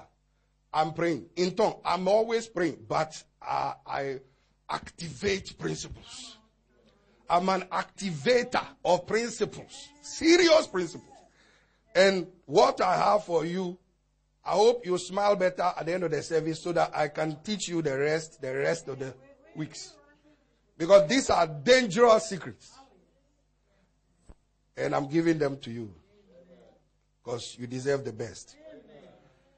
I'm 0.72 0.93
praying 0.93 1.25
in 1.36 1.55
tongue. 1.55 1.77
I'm 1.84 2.07
always 2.07 2.46
praying, 2.48 2.86
but 2.88 3.22
uh, 3.41 3.74
I 3.86 4.19
activate 4.69 5.57
principles. 5.57 6.38
I'm 7.27 7.50
an 7.50 7.63
activator 7.72 8.65
of 8.86 9.07
principles, 9.07 9.89
serious 10.01 10.67
principles. 10.67 11.17
And 11.96 12.27
what 12.46 12.79
I 12.79 12.96
have 12.96 13.25
for 13.25 13.43
you, 13.43 13.77
I 14.46 14.51
hope 14.51 14.86
you 14.86 14.98
smile 15.00 15.36
better 15.36 15.63
at 15.63 15.84
the 15.86 15.93
end 15.96 16.03
of 16.03 16.12
the 16.12 16.22
service 16.22 16.62
so 16.62 16.72
that 16.74 16.96
I 16.96 17.07
can 17.07 17.38
teach 17.43 17.67
you 17.67 17.81
the 17.81 17.98
rest, 17.98 18.39
the 18.39 18.53
rest 18.53 18.88
of 18.88 19.00
the 19.00 19.15
weeks. 19.55 19.96
Because 20.77 21.07
these 21.10 21.29
are 21.29 21.48
dangerous 21.48 22.29
secrets. 22.29 22.72
And 24.75 24.93
I'm 24.93 25.07
giving 25.07 25.39
them 25.39 25.57
to 25.60 25.72
you. 25.72 25.93
Because 27.24 27.57
you 27.60 27.67
deserve 27.67 28.05
the 28.05 28.13
best. 28.13 28.55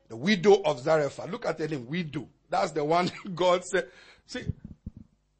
The 0.07 0.15
widow 0.15 0.61
of 0.63 0.79
Zarephath. 0.79 1.29
Look 1.29 1.45
at 1.45 1.57
the 1.57 1.67
name, 1.67 1.85
widow. 1.87 2.27
That's 2.49 2.71
the 2.71 2.83
one 2.83 3.11
God 3.35 3.63
said. 3.63 3.87
See, 4.25 4.45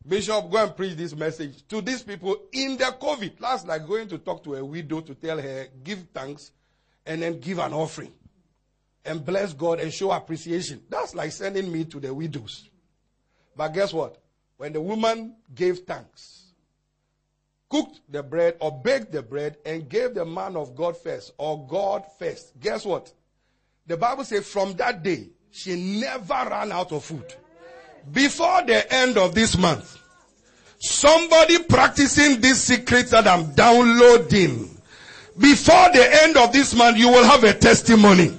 Bishop, 0.07 0.49
go 0.49 0.63
and 0.63 0.75
preach 0.75 0.95
this 0.95 1.15
message 1.15 1.67
to 1.67 1.81
these 1.81 2.03
people 2.03 2.35
in 2.51 2.77
the 2.77 2.85
COVID. 2.85 3.39
Last 3.39 3.65
night, 3.65 3.87
going 3.87 4.07
to 4.09 4.17
talk 4.17 4.43
to 4.43 4.55
a 4.55 4.65
widow 4.65 5.01
to 5.01 5.15
tell 5.15 5.39
her, 5.39 5.67
give 5.83 6.05
thanks 6.13 6.51
and 7.05 7.21
then 7.21 7.39
give 7.39 7.59
an 7.59 7.73
offering 7.73 8.11
and 9.05 9.25
bless 9.25 9.53
God 9.53 9.79
and 9.79 9.93
show 9.93 10.11
appreciation. 10.11 10.81
That's 10.89 11.15
like 11.15 11.31
sending 11.31 11.71
me 11.71 11.85
to 11.85 11.99
the 11.99 12.13
widows. 12.13 12.69
But 13.55 13.69
guess 13.69 13.93
what? 13.93 14.21
When 14.59 14.73
the 14.73 14.81
woman 14.81 15.35
gave 15.55 15.79
thanks, 15.79 16.47
cooked 17.69 18.01
the 18.09 18.21
bread 18.21 18.57
or 18.59 18.81
baked 18.83 19.13
the 19.13 19.21
bread 19.21 19.55
and 19.65 19.87
gave 19.87 20.13
the 20.13 20.25
man 20.25 20.57
of 20.57 20.75
God 20.75 20.97
first 20.97 21.31
or 21.37 21.65
God 21.65 22.03
first, 22.19 22.59
guess 22.59 22.83
what? 22.83 23.09
The 23.87 23.95
Bible 23.95 24.25
says 24.25 24.45
from 24.45 24.73
that 24.73 25.01
day, 25.01 25.29
she 25.49 26.01
never 26.01 26.49
ran 26.49 26.73
out 26.73 26.91
of 26.91 27.05
food. 27.05 27.23
Before 28.11 28.61
the 28.63 28.93
end 28.93 29.17
of 29.17 29.33
this 29.33 29.57
month, 29.57 29.97
somebody 30.77 31.63
practicing 31.63 32.41
this 32.41 32.61
secret 32.61 33.07
that 33.11 33.29
I'm 33.29 33.53
downloading, 33.53 34.77
before 35.37 35.89
the 35.93 36.05
end 36.23 36.35
of 36.35 36.51
this 36.51 36.75
month, 36.75 36.97
you 36.97 37.07
will 37.07 37.23
have 37.23 37.45
a 37.45 37.53
testimony. 37.53 38.37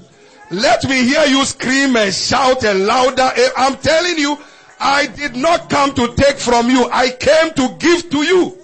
Let 0.50 0.84
me 0.84 1.02
hear 1.02 1.24
you 1.24 1.46
scream 1.46 1.96
and 1.96 2.12
shout 2.12 2.62
and 2.64 2.84
louder. 2.84 3.30
Eh, 3.34 3.48
I'm 3.56 3.78
telling 3.78 4.18
you, 4.18 4.36
I 4.80 5.06
did 5.08 5.36
not 5.36 5.68
come 5.68 5.94
to 5.94 6.14
take 6.14 6.38
from 6.38 6.70
you. 6.70 6.88
I 6.90 7.10
came 7.10 7.52
to 7.52 7.76
give 7.78 8.08
to 8.10 8.22
you. 8.22 8.58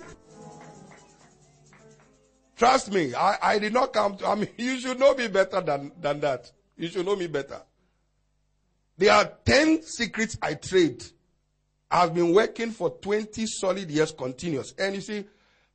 Trust 2.56 2.90
me, 2.90 3.14
I, 3.14 3.36
I 3.42 3.58
did 3.58 3.74
not 3.74 3.92
come 3.92 4.16
to, 4.16 4.26
I 4.26 4.34
mean, 4.34 4.48
you 4.56 4.80
should 4.80 4.98
know 4.98 5.14
me 5.14 5.28
better 5.28 5.60
than, 5.60 5.92
than 6.00 6.20
that. 6.20 6.50
You 6.78 6.88
should 6.88 7.04
know 7.04 7.14
me 7.14 7.26
better. 7.26 7.60
There 8.96 9.12
are 9.12 9.30
10 9.44 9.82
secrets 9.82 10.38
I 10.40 10.54
trade. 10.54 11.04
I've 11.90 12.14
been 12.14 12.32
working 12.32 12.70
for 12.70 12.90
20 12.90 13.44
solid 13.46 13.90
years 13.90 14.10
continuous. 14.10 14.72
And 14.78 14.94
you 14.94 15.02
see, 15.02 15.24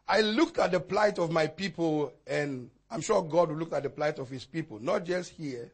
I 0.07 0.21
looked 0.21 0.57
at 0.57 0.71
the 0.71 0.79
plight 0.79 1.19
of 1.19 1.31
my 1.31 1.45
people, 1.45 2.13
and 2.25 2.71
I'm 2.89 3.01
sure 3.01 3.21
God 3.21 3.49
will 3.49 3.57
look 3.57 3.73
at 3.73 3.83
the 3.83 3.91
plight 3.91 4.17
of 4.17 4.29
his 4.29 4.45
people, 4.45 4.79
not 4.81 5.05
just 5.05 5.31
here, 5.31 5.71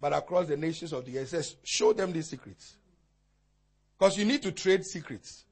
but 0.00 0.12
across 0.12 0.48
the 0.48 0.56
nations 0.56 0.92
of 0.92 1.06
the 1.06 1.16
earth. 1.18 1.28
says, 1.28 1.56
show 1.62 1.92
them 1.92 2.12
these 2.12 2.28
secrets. 2.28 2.76
Because 4.04 4.18
you 4.18 4.26
need 4.26 4.42
to 4.42 4.52
trade 4.52 4.84
secrets. 4.84 5.46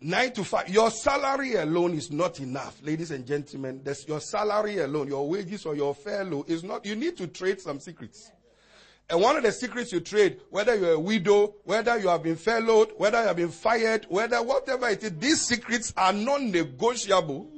Nine 0.00 0.30
to 0.34 0.44
five. 0.44 0.68
Your 0.68 0.92
salary 0.92 1.56
alone 1.56 1.92
is 1.92 2.12
not 2.12 2.38
enough, 2.38 2.80
ladies 2.80 3.10
and 3.10 3.26
gentlemen. 3.26 3.80
That's 3.82 4.06
your 4.06 4.20
salary 4.20 4.78
alone, 4.78 5.08
your 5.08 5.28
wages 5.28 5.66
or 5.66 5.74
your 5.74 5.92
fellow 5.92 6.44
is 6.46 6.62
not. 6.62 6.86
You 6.86 6.94
need 6.94 7.16
to 7.16 7.26
trade 7.26 7.60
some 7.60 7.80
secrets. 7.80 8.30
And 9.10 9.20
one 9.20 9.36
of 9.36 9.42
the 9.42 9.50
secrets 9.50 9.90
you 9.90 9.98
trade, 9.98 10.38
whether 10.50 10.76
you're 10.76 10.92
a 10.92 11.00
widow, 11.00 11.56
whether 11.64 11.98
you 11.98 12.06
have 12.06 12.22
been 12.22 12.36
furloughed, 12.36 12.92
whether 12.96 13.20
you 13.22 13.26
have 13.26 13.36
been 13.38 13.48
fired, 13.48 14.06
whether 14.08 14.40
whatever 14.40 14.88
it 14.88 15.02
is, 15.02 15.10
these 15.18 15.40
secrets 15.40 15.92
are 15.96 16.12
non-negotiable. 16.12 17.50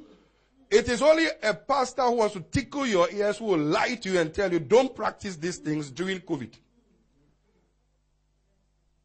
It 0.71 0.89
is 0.89 1.03
only 1.03 1.27
a 1.43 1.53
pastor 1.53 2.05
who 2.05 2.13
wants 2.13 2.33
to 2.37 2.41
tickle 2.41 2.87
your 2.87 3.11
ears 3.11 3.37
who 3.37 3.45
will 3.45 3.59
lie 3.59 3.97
to 3.97 4.13
you 4.13 4.19
and 4.19 4.33
tell 4.33 4.51
you, 4.51 4.61
don't 4.61 4.97
practice 4.97 5.37
these 5.37 5.59
things 5.59 5.91
during 5.91 6.21
COVID. 6.21 6.55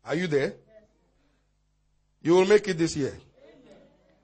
Are 0.05 0.15
you 0.15 0.27
there? 0.27 0.53
You 2.23 2.35
will 2.35 2.45
make 2.45 2.67
it 2.69 2.77
this 2.77 2.95
year. 2.95 3.13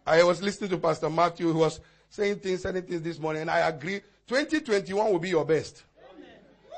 I 0.08 0.24
was 0.24 0.42
listening 0.42 0.72
to 0.72 0.78
Pastor 0.78 1.10
Matthew 1.10 1.52
who 1.52 1.60
was 1.60 1.80
saying 2.10 2.38
things, 2.38 2.64
saying 2.64 2.82
things 2.82 3.02
this 3.02 3.20
morning, 3.20 3.44
and 3.44 3.52
I 3.52 3.60
agree. 3.68 4.02
2021 4.28 5.12
will 5.12 5.20
be 5.20 5.30
your 5.30 5.46
best. 5.46 5.84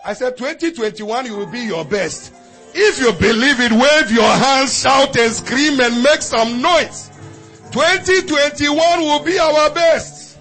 I 0.04 0.14
said 0.14 0.36
2021 0.36 1.28
you 1.28 1.38
will 1.38 1.46
be 1.46 1.60
your 1.60 1.86
best. 1.86 2.34
If 2.74 3.00
you 3.00 3.14
believe 3.14 3.60
it, 3.60 3.72
wave 3.72 4.12
your 4.12 4.24
hands, 4.24 4.82
shout 4.82 5.16
and 5.18 5.32
scream 5.32 5.80
and 5.80 6.02
make 6.02 6.22
some 6.22 6.62
noise. 6.62 7.12
2021 7.72 9.00
will 9.02 9.24
be 9.24 9.38
our 9.38 9.70
best. 9.70 10.40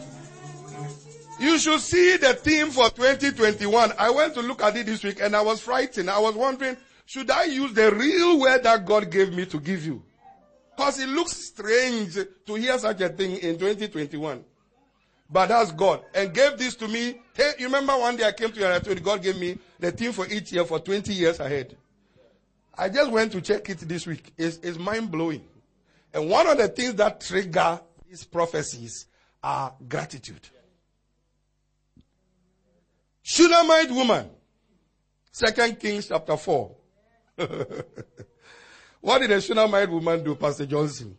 You 1.38 1.58
should 1.58 1.80
see 1.80 2.16
the 2.16 2.34
theme 2.34 2.70
for 2.70 2.88
2021. 2.90 3.92
I 3.98 4.10
went 4.10 4.34
to 4.34 4.42
look 4.42 4.62
at 4.62 4.76
it 4.76 4.86
this 4.86 5.04
week 5.04 5.20
and 5.20 5.36
I 5.36 5.42
was 5.42 5.60
frightened. 5.60 6.10
I 6.10 6.18
was 6.18 6.34
wondering, 6.34 6.76
should 7.06 7.30
I 7.30 7.44
use 7.44 7.72
the 7.72 7.92
real 7.94 8.40
word 8.40 8.62
that 8.62 8.86
God 8.86 9.10
gave 9.10 9.32
me 9.32 9.46
to 9.46 9.58
give 9.60 9.84
you? 9.84 10.02
Because 10.80 10.98
it 10.98 11.10
looks 11.10 11.32
strange 11.32 12.14
to 12.46 12.54
hear 12.54 12.78
such 12.78 13.02
a 13.02 13.10
thing 13.10 13.32
in 13.32 13.58
2021. 13.58 14.42
But 15.28 15.48
that's 15.48 15.72
God. 15.72 16.02
And 16.14 16.32
gave 16.32 16.56
this 16.56 16.74
to 16.76 16.88
me. 16.88 17.20
You 17.58 17.66
remember 17.66 17.98
one 17.98 18.16
day 18.16 18.24
I 18.26 18.32
came 18.32 18.50
to 18.50 18.58
you 18.58 18.64
and 18.64 18.72
I 18.72 18.78
told 18.78 18.96
you 18.96 19.04
God 19.04 19.22
gave 19.22 19.38
me 19.38 19.58
the 19.78 19.92
theme 19.92 20.12
for 20.12 20.26
each 20.26 20.52
year 20.52 20.64
for 20.64 20.80
20 20.80 21.12
years 21.12 21.38
ahead. 21.38 21.76
I 22.78 22.88
just 22.88 23.10
went 23.10 23.30
to 23.32 23.42
check 23.42 23.68
it 23.68 23.80
this 23.80 24.06
week. 24.06 24.32
It's, 24.38 24.56
it's 24.62 24.78
mind 24.78 25.10
blowing. 25.10 25.44
And 26.14 26.30
one 26.30 26.46
of 26.46 26.56
the 26.56 26.68
things 26.68 26.94
that 26.94 27.20
trigger 27.20 27.78
these 28.08 28.24
prophecies 28.24 29.04
are 29.42 29.74
gratitude. 29.86 30.48
Shunammite 33.20 33.90
woman. 33.90 34.30
Second 35.30 35.78
Kings 35.78 36.08
chapter 36.08 36.38
4. 36.38 36.74
what 39.00 39.20
did 39.20 39.30
the 39.30 39.40
Shunammite 39.40 39.90
woman 39.90 40.22
do, 40.22 40.34
Pastor 40.34 40.66
Johnson? 40.66 41.16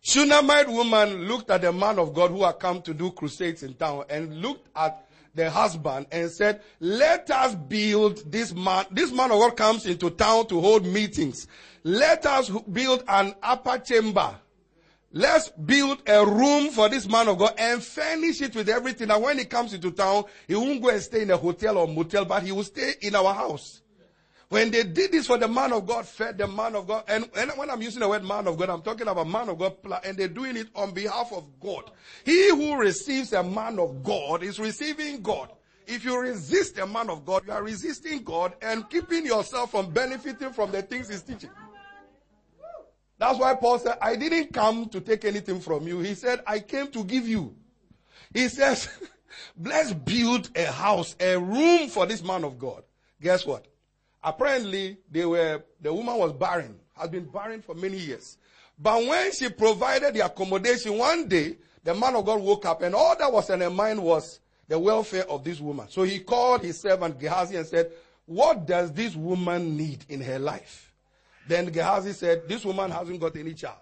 Shunammite 0.00 0.68
woman 0.68 1.28
looked 1.28 1.50
at 1.50 1.62
the 1.62 1.72
man 1.72 1.98
of 1.98 2.12
God 2.12 2.30
who 2.32 2.42
had 2.44 2.58
come 2.58 2.82
to 2.82 2.92
do 2.92 3.12
crusades 3.12 3.62
in 3.62 3.74
town 3.74 4.04
and 4.10 4.42
looked 4.42 4.68
at 4.74 5.06
the 5.34 5.48
husband 5.48 6.06
and 6.10 6.30
said, 6.30 6.60
let 6.80 7.30
us 7.30 7.54
build 7.54 8.30
this 8.30 8.52
man. 8.52 8.84
This 8.90 9.12
man 9.12 9.30
of 9.30 9.38
God 9.38 9.56
comes 9.56 9.86
into 9.86 10.10
town 10.10 10.46
to 10.48 10.60
hold 10.60 10.84
meetings. 10.84 11.46
Let 11.84 12.26
us 12.26 12.50
build 12.50 13.04
an 13.06 13.34
upper 13.42 13.78
chamber. 13.78 14.34
Let's 15.12 15.50
build 15.50 16.02
a 16.06 16.24
room 16.24 16.70
for 16.70 16.88
this 16.88 17.06
man 17.06 17.28
of 17.28 17.38
God 17.38 17.54
and 17.58 17.82
furnish 17.82 18.40
it 18.40 18.56
with 18.56 18.68
everything. 18.68 19.10
And 19.10 19.22
when 19.22 19.38
he 19.38 19.44
comes 19.44 19.74
into 19.74 19.90
town, 19.90 20.24
he 20.48 20.54
won't 20.54 20.82
go 20.82 20.88
and 20.88 21.02
stay 21.02 21.22
in 21.22 21.30
a 21.30 21.36
hotel 21.36 21.78
or 21.78 21.86
motel, 21.86 22.24
but 22.24 22.42
he 22.42 22.50
will 22.50 22.64
stay 22.64 22.94
in 23.02 23.14
our 23.14 23.34
house. 23.34 23.81
When 24.52 24.70
they 24.70 24.82
did 24.82 25.12
this 25.12 25.28
for 25.28 25.38
the 25.38 25.48
man 25.48 25.72
of 25.72 25.86
God, 25.86 26.06
fed 26.06 26.36
the 26.36 26.46
man 26.46 26.76
of 26.76 26.86
God, 26.86 27.04
and, 27.08 27.26
and 27.38 27.52
when 27.52 27.70
I'm 27.70 27.80
using 27.80 28.00
the 28.00 28.08
word 28.10 28.22
man 28.22 28.46
of 28.46 28.58
God, 28.58 28.68
I'm 28.68 28.82
talking 28.82 29.08
about 29.08 29.26
man 29.26 29.48
of 29.48 29.58
God, 29.58 29.76
and 30.04 30.14
they're 30.14 30.28
doing 30.28 30.58
it 30.58 30.68
on 30.74 30.92
behalf 30.92 31.32
of 31.32 31.46
God. 31.58 31.90
He 32.22 32.50
who 32.50 32.76
receives 32.76 33.32
a 33.32 33.42
man 33.42 33.78
of 33.78 34.02
God 34.02 34.42
is 34.42 34.60
receiving 34.60 35.22
God. 35.22 35.48
If 35.86 36.04
you 36.04 36.20
resist 36.20 36.76
a 36.76 36.86
man 36.86 37.08
of 37.08 37.24
God, 37.24 37.44
you 37.46 37.52
are 37.54 37.62
resisting 37.62 38.22
God 38.24 38.52
and 38.60 38.90
keeping 38.90 39.24
yourself 39.24 39.70
from 39.70 39.90
benefiting 39.90 40.52
from 40.52 40.70
the 40.70 40.82
things 40.82 41.08
he's 41.08 41.22
teaching. 41.22 41.48
That's 43.16 43.38
why 43.38 43.54
Paul 43.54 43.78
said, 43.78 43.96
I 44.02 44.16
didn't 44.16 44.52
come 44.52 44.90
to 44.90 45.00
take 45.00 45.24
anything 45.24 45.60
from 45.60 45.88
you. 45.88 46.00
He 46.00 46.12
said, 46.12 46.42
I 46.46 46.58
came 46.58 46.88
to 46.88 47.04
give 47.04 47.26
you. 47.26 47.56
He 48.34 48.48
says, 48.48 48.90
let's 49.58 49.94
build 49.94 50.50
a 50.54 50.66
house, 50.66 51.16
a 51.20 51.38
room 51.38 51.88
for 51.88 52.04
this 52.04 52.22
man 52.22 52.44
of 52.44 52.58
God. 52.58 52.82
Guess 53.18 53.46
what? 53.46 53.71
Apparently, 54.22 54.98
they 55.10 55.24
were, 55.24 55.62
the 55.80 55.92
woman 55.92 56.16
was 56.16 56.32
barren, 56.32 56.78
had 56.96 57.10
been 57.10 57.24
barren 57.24 57.60
for 57.60 57.74
many 57.74 57.98
years. 57.98 58.38
But 58.78 59.06
when 59.06 59.32
she 59.32 59.48
provided 59.48 60.14
the 60.14 60.24
accommodation, 60.24 60.96
one 60.98 61.28
day, 61.28 61.56
the 61.84 61.94
man 61.94 62.14
of 62.14 62.24
God 62.24 62.40
woke 62.40 62.64
up 62.66 62.82
and 62.82 62.94
all 62.94 63.16
that 63.16 63.32
was 63.32 63.50
in 63.50 63.60
her 63.60 63.70
mind 63.70 64.02
was 64.02 64.40
the 64.68 64.78
welfare 64.78 65.28
of 65.28 65.42
this 65.42 65.60
woman. 65.60 65.88
So 65.88 66.04
he 66.04 66.20
called 66.20 66.62
his 66.62 66.80
servant 66.80 67.18
Gehazi 67.18 67.56
and 67.56 67.66
said, 67.66 67.90
what 68.26 68.66
does 68.66 68.92
this 68.92 69.16
woman 69.16 69.76
need 69.76 70.04
in 70.08 70.20
her 70.20 70.38
life? 70.38 70.94
Then 71.48 71.66
Gehazi 71.66 72.12
said, 72.12 72.48
this 72.48 72.64
woman 72.64 72.90
hasn't 72.90 73.20
got 73.20 73.36
any 73.36 73.54
child. 73.54 73.78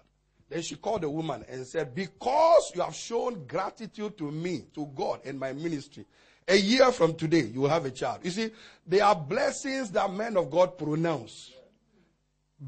Then 0.49 0.63
she 0.63 0.75
called 0.75 1.01
the 1.01 1.09
woman 1.09 1.45
and 1.47 1.65
said, 1.65 1.95
because 1.95 2.71
you 2.75 2.81
have 2.81 2.95
shown 2.95 3.45
gratitude 3.45 4.17
to 4.17 4.31
me, 4.31 4.65
to 4.73 4.87
God 4.95 5.21
and 5.23 5.39
my 5.39 5.53
ministry, 5.53 6.05
a 6.47 6.55
year 6.55 6.91
from 6.91 7.15
today, 7.15 7.41
you 7.43 7.61
will 7.61 7.69
have 7.69 7.85
a 7.85 7.91
child. 7.91 8.19
You 8.23 8.31
see, 8.31 8.51
there 8.85 9.05
are 9.05 9.15
blessings 9.15 9.91
that 9.91 10.11
men 10.11 10.37
of 10.37 10.49
God 10.51 10.77
pronounce 10.77 11.51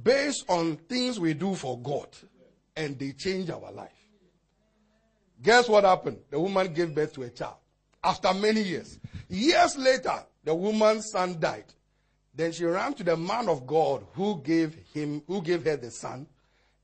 based 0.04 0.46
on 0.48 0.78
things 0.78 1.20
we 1.20 1.34
do 1.34 1.56
for 1.56 1.78
God, 1.80 2.08
and 2.76 2.98
they 2.98 3.12
change 3.12 3.50
our 3.50 3.72
life. 3.72 3.92
Guess 5.42 5.68
what 5.68 5.84
happened? 5.84 6.20
The 6.30 6.40
woman 6.40 6.74
gave 6.74 6.96
birth 6.96 7.14
to 7.14 7.24
a 7.24 7.30
child 7.30 7.56
after 8.04 8.34
many 8.34 8.62
years. 8.62 9.00
Years 9.30 9.78
later, 9.78 10.24
the 10.44 10.56
woman's 10.56 11.10
son 11.12 11.40
died. 11.40 11.66
Then 12.36 12.52
she 12.52 12.66
ran 12.66 12.94
to 12.96 13.04
the 13.04 13.16
man 13.16 13.48
of 13.48 13.68
God 13.68 14.06
who 14.14 14.42
gave 14.42 14.76
him, 14.94 15.22
who 15.28 15.42
gave 15.42 15.66
her 15.66 15.78
the 15.78 15.92
son. 15.92 16.28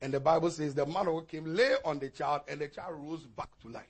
And 0.02 0.14
the 0.14 0.20
Bible 0.20 0.50
says 0.50 0.74
the 0.74 0.86
man 0.86 1.06
God 1.06 1.28
came, 1.28 1.44
lay 1.44 1.74
on 1.84 1.98
the 1.98 2.08
child, 2.08 2.42
and 2.48 2.60
the 2.60 2.68
child 2.68 2.94
rose 2.98 3.24
back 3.24 3.48
to 3.62 3.68
life. 3.68 3.84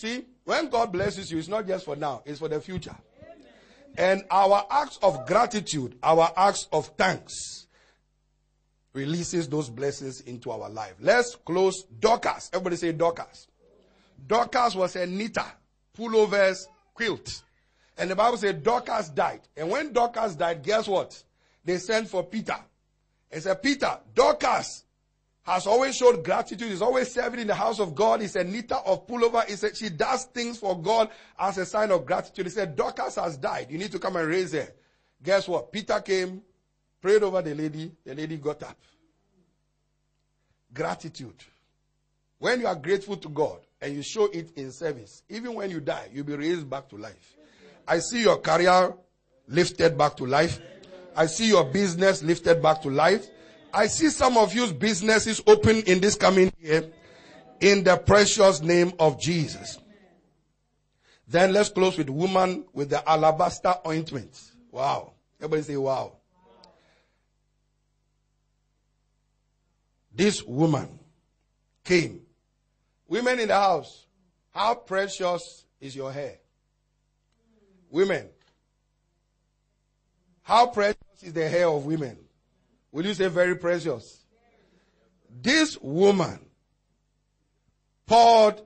See, 0.00 0.24
when 0.44 0.70
God 0.70 0.92
blesses 0.92 1.30
you, 1.30 1.36
it's 1.36 1.46
not 1.48 1.66
just 1.66 1.84
for 1.84 1.94
now, 1.94 2.22
it's 2.24 2.38
for 2.38 2.48
the 2.48 2.58
future. 2.58 2.96
And 3.98 4.22
our 4.30 4.66
acts 4.70 4.98
of 5.02 5.26
gratitude, 5.26 5.98
our 6.02 6.32
acts 6.38 6.68
of 6.72 6.86
thanks, 6.96 7.66
releases 8.94 9.46
those 9.46 9.68
blessings 9.68 10.22
into 10.22 10.52
our 10.52 10.70
life. 10.70 10.94
Let's 11.00 11.34
close 11.34 11.82
Dorcas. 11.82 12.48
Everybody 12.54 12.76
say 12.76 12.92
Dorcas. 12.92 13.46
Dorcas 14.26 14.74
was 14.74 14.96
a 14.96 15.04
knitter, 15.04 15.44
pullovers, 15.94 16.60
quilt. 16.94 17.42
And 17.98 18.10
the 18.10 18.16
Bible 18.16 18.38
said 18.38 18.62
Dorcas 18.62 19.10
died. 19.10 19.42
And 19.54 19.68
when 19.68 19.92
Dorcas 19.92 20.34
died, 20.34 20.62
guess 20.62 20.88
what? 20.88 21.22
They 21.62 21.76
sent 21.76 22.08
for 22.08 22.24
Peter. 22.24 22.56
They 23.30 23.40
said, 23.40 23.62
Peter, 23.62 23.98
Dorcas 24.14 24.82
has 25.42 25.66
always 25.66 25.96
showed 25.96 26.22
gratitude, 26.24 26.70
is 26.70 26.82
always 26.82 27.12
serving 27.12 27.40
in 27.40 27.46
the 27.46 27.54
house 27.54 27.80
of 27.80 27.94
God, 27.94 28.20
is 28.20 28.36
a 28.36 28.44
knitter 28.44 28.74
of 28.74 29.06
pullover, 29.06 29.48
is 29.48 29.64
a, 29.64 29.74
she 29.74 29.88
does 29.88 30.24
things 30.24 30.58
for 30.58 30.80
God 30.80 31.08
as 31.38 31.58
a 31.58 31.64
sign 31.64 31.90
of 31.90 32.04
gratitude. 32.04 32.46
He 32.46 32.50
said, 32.50 32.76
Dorcas 32.76 33.16
has 33.16 33.36
died. 33.36 33.68
You 33.70 33.78
need 33.78 33.92
to 33.92 33.98
come 33.98 34.16
and 34.16 34.28
raise 34.28 34.52
her. 34.52 34.68
Guess 35.22 35.48
what? 35.48 35.72
Peter 35.72 36.00
came, 36.00 36.42
prayed 37.00 37.22
over 37.22 37.40
the 37.42 37.54
lady, 37.54 37.90
the 38.04 38.14
lady 38.14 38.36
got 38.36 38.62
up. 38.62 38.76
Gratitude. 40.72 41.42
When 42.38 42.60
you 42.60 42.66
are 42.66 42.76
grateful 42.76 43.16
to 43.16 43.28
God 43.28 43.60
and 43.80 43.94
you 43.94 44.02
show 44.02 44.26
it 44.26 44.52
in 44.56 44.72
service, 44.72 45.22
even 45.28 45.54
when 45.54 45.70
you 45.70 45.80
die, 45.80 46.08
you'll 46.12 46.24
be 46.24 46.36
raised 46.36 46.68
back 46.68 46.88
to 46.90 46.96
life. 46.96 47.36
I 47.88 47.98
see 47.98 48.22
your 48.22 48.38
career 48.38 48.94
lifted 49.48 49.98
back 49.98 50.16
to 50.18 50.26
life. 50.26 50.60
I 51.16 51.26
see 51.26 51.48
your 51.48 51.64
business 51.64 52.22
lifted 52.22 52.62
back 52.62 52.82
to 52.82 52.90
life. 52.90 53.26
I 53.72 53.86
see 53.86 54.08
some 54.08 54.36
of 54.36 54.54
you's 54.54 54.72
businesses 54.72 55.40
open 55.46 55.82
in 55.82 56.00
this 56.00 56.16
coming 56.16 56.52
year 56.60 56.90
in 57.60 57.84
the 57.84 57.96
precious 57.96 58.60
name 58.60 58.92
of 58.98 59.20
Jesus. 59.20 59.78
Then 61.28 61.52
let's 61.52 61.68
close 61.68 61.96
with 61.96 62.10
woman 62.10 62.64
with 62.72 62.90
the 62.90 63.08
alabaster 63.08 63.74
ointment. 63.86 64.38
Wow. 64.72 65.12
Everybody 65.38 65.62
say 65.62 65.76
wow. 65.76 66.16
This 70.12 70.42
woman 70.42 70.98
came. 71.84 72.22
Women 73.06 73.38
in 73.40 73.48
the 73.48 73.54
house, 73.54 74.06
how 74.50 74.74
precious 74.74 75.64
is 75.80 75.94
your 75.94 76.12
hair? 76.12 76.38
Women, 77.90 78.28
how 80.42 80.66
precious 80.66 80.96
is 81.22 81.32
the 81.32 81.48
hair 81.48 81.68
of 81.68 81.86
women? 81.86 82.16
Will 82.92 83.06
you 83.06 83.14
say 83.14 83.28
very 83.28 83.56
precious? 83.56 84.24
This 85.28 85.78
woman 85.80 86.40
poured 88.06 88.60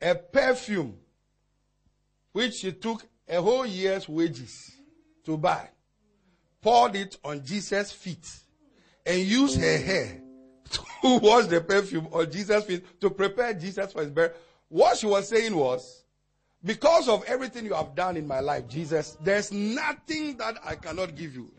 a 0.00 0.14
perfume 0.14 0.96
which 2.32 2.54
she 2.56 2.72
took 2.72 3.06
a 3.26 3.40
whole 3.40 3.64
year's 3.64 4.08
wages 4.08 4.72
to 5.24 5.38
buy, 5.38 5.68
poured 6.60 6.96
it 6.96 7.16
on 7.24 7.42
Jesus' 7.44 7.90
feet, 7.90 8.28
and 9.06 9.18
used 9.20 9.58
her 9.58 9.78
hair 9.78 10.20
to 10.70 11.18
wash 11.18 11.46
the 11.46 11.60
perfume 11.62 12.08
on 12.12 12.30
Jesus' 12.30 12.64
feet 12.64 13.00
to 13.00 13.08
prepare 13.08 13.54
Jesus 13.54 13.92
for 13.92 14.02
his 14.02 14.10
burial. 14.10 14.34
What 14.68 14.98
she 14.98 15.06
was 15.06 15.28
saying 15.28 15.54
was, 15.56 16.04
because 16.64 17.08
of 17.08 17.24
everything 17.24 17.64
you 17.64 17.74
have 17.74 17.94
done 17.94 18.16
in 18.16 18.26
my 18.26 18.40
life, 18.40 18.66
Jesus, 18.68 19.16
there's 19.22 19.52
nothing 19.52 20.36
that 20.38 20.56
I 20.64 20.74
cannot 20.74 21.14
give 21.14 21.34
you. 21.34 21.50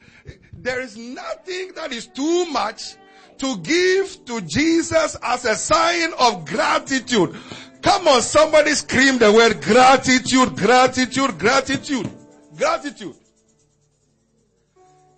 There 0.54 0.82
is 0.82 0.98
nothing 0.98 1.72
that 1.75 1.92
is 1.92 2.08
too 2.08 2.46
much 2.46 2.96
to 3.38 3.58
give 3.60 4.25
to 4.25 4.42
Jesus 4.42 5.16
as 5.24 5.46
a 5.46 5.56
sign 5.56 6.12
of 6.20 6.46
gratitude. 6.46 7.36
Come 7.82 8.08
on, 8.08 8.22
somebody 8.22 8.72
scream 8.72 9.18
the 9.18 9.32
word 9.32 9.62
gratitude, 9.62 10.58
gratitude, 10.58 11.38
gratitude, 11.38 12.10
gratitude. 12.58 13.16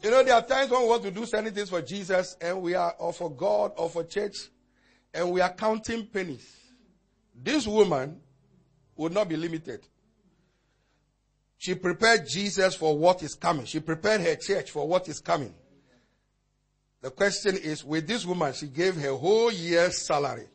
You 0.04 0.12
know, 0.12 0.24
there 0.24 0.36
are 0.36 0.46
times 0.46 0.70
when 0.70 0.82
we 0.82 0.88
want 0.88 1.04
to 1.04 1.12
do 1.12 1.26
certain 1.26 1.54
things 1.54 1.70
for 1.70 1.82
Jesus 1.82 2.38
and 2.40 2.62
we 2.62 2.76
are, 2.76 2.96
or 3.00 3.12
for 3.12 3.30
God 3.30 3.74
or 3.78 3.90
for 3.90 4.04
church, 4.04 4.36
and 5.14 5.32
we 5.32 5.42
are 5.42 5.52
counting 5.52 6.06
pennies. 6.06 6.58
This 7.36 7.66
woman 7.66 8.22
would 9.00 9.14
not 9.14 9.30
be 9.30 9.38
limited. 9.38 9.88
She 11.58 11.74
prepared 11.74 12.28
Jesus 12.28 12.76
for 12.76 12.98
what 12.98 13.24
is 13.24 13.34
coming. 13.34 13.66
She 13.66 13.80
prepared 13.80 14.20
her 14.22 14.36
church 14.36 14.72
for 14.72 14.86
what 14.86 15.08
is 15.08 15.22
coming. 15.22 15.54
The 17.02 17.10
question 17.10 17.56
is, 17.56 17.84
with 17.86 18.08
this 18.08 18.26
woman, 18.26 18.52
she 18.52 18.68
gave 18.68 18.96
her 18.96 19.14
whole 19.14 19.54
year's 19.54 20.06
salary, 20.06 20.48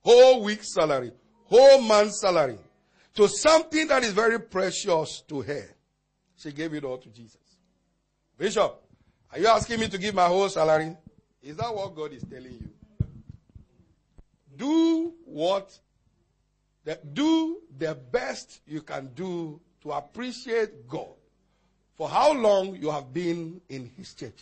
whole 0.00 0.44
week's 0.44 0.72
salary, 0.72 1.10
whole 1.44 1.80
month's 1.80 2.20
salary 2.20 2.58
to 3.14 3.26
something 3.26 3.88
that 3.88 4.04
is 4.04 4.12
very 4.12 4.38
precious 4.38 5.22
to 5.22 5.42
her. 5.42 5.68
She 6.36 6.52
gave 6.52 6.74
it 6.74 6.84
all 6.84 6.98
to 6.98 7.08
Jesus. 7.08 7.58
Bishop, 8.36 8.80
are 9.32 9.40
you 9.40 9.48
asking 9.48 9.80
me 9.80 9.88
to 9.88 9.98
give 9.98 10.14
my 10.14 10.26
whole 10.26 10.48
salary? 10.48 10.96
Is 11.42 11.56
that 11.56 11.74
what 11.74 11.96
God 11.96 12.12
is 12.12 12.22
telling 12.22 12.52
you? 12.52 12.70
Do 14.56 15.14
what 15.24 15.76
do 16.96 17.58
the 17.76 17.94
best 17.94 18.60
you 18.66 18.82
can 18.82 19.10
do 19.14 19.60
to 19.82 19.92
appreciate 19.92 20.88
God 20.88 21.14
for 21.94 22.08
how 22.08 22.32
long 22.32 22.76
you 22.76 22.90
have 22.90 23.12
been 23.12 23.60
in 23.68 23.90
His 23.96 24.14
church. 24.14 24.40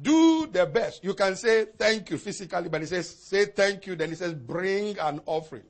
Do 0.00 0.46
the 0.46 0.66
best. 0.66 1.02
You 1.02 1.14
can 1.14 1.34
say 1.34 1.66
thank 1.76 2.10
you 2.10 2.18
physically, 2.18 2.68
but 2.68 2.80
He 2.80 2.86
says, 2.86 3.08
say 3.08 3.46
thank 3.46 3.86
you. 3.86 3.96
Then 3.96 4.10
He 4.10 4.14
says, 4.14 4.34
bring 4.34 4.98
an 4.98 5.20
offering. 5.26 5.64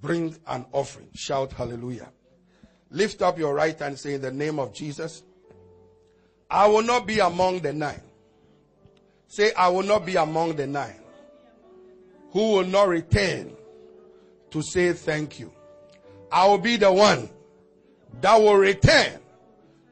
Bring 0.00 0.36
an 0.46 0.66
offering. 0.72 1.08
Shout 1.14 1.52
hallelujah. 1.52 2.10
Lift 2.90 3.22
up 3.22 3.38
your 3.38 3.54
right 3.54 3.78
hand, 3.78 3.98
say, 3.98 4.14
in 4.14 4.20
the 4.20 4.30
name 4.30 4.58
of 4.58 4.72
Jesus, 4.72 5.22
I 6.50 6.66
will 6.66 6.82
not 6.82 7.06
be 7.06 7.20
among 7.20 7.60
the 7.60 7.72
nine. 7.72 8.02
Say, 9.28 9.52
I 9.54 9.68
will 9.68 9.82
not 9.82 10.04
be 10.04 10.16
among 10.16 10.56
the 10.56 10.66
nine 10.66 11.01
who 12.32 12.52
will 12.52 12.64
not 12.64 12.88
return 12.88 13.52
to 14.50 14.62
say 14.62 14.92
thank 14.92 15.38
you. 15.38 15.52
I 16.30 16.46
will 16.46 16.58
be 16.58 16.76
the 16.76 16.90
one 16.90 17.28
that 18.20 18.40
will 18.40 18.56
return 18.56 19.20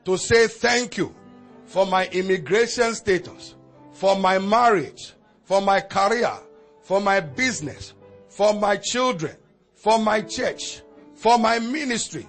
to 0.07 0.16
say 0.16 0.46
thank 0.46 0.96
you 0.96 1.14
for 1.66 1.87
my 1.87 2.07
immigration 2.09 2.94
status, 2.94 3.55
for 3.92 4.16
my 4.16 4.38
marriage, 4.38 5.12
for 5.44 5.61
my 5.61 5.81
career, 5.81 6.33
for 6.83 7.00
my 7.00 7.20
business, 7.20 7.92
for 8.29 8.55
my 8.55 8.76
children, 8.76 9.37
for 9.74 9.98
my 9.98 10.22
church, 10.22 10.81
for 11.14 11.38
my 11.38 11.59
ministry. 11.59 12.26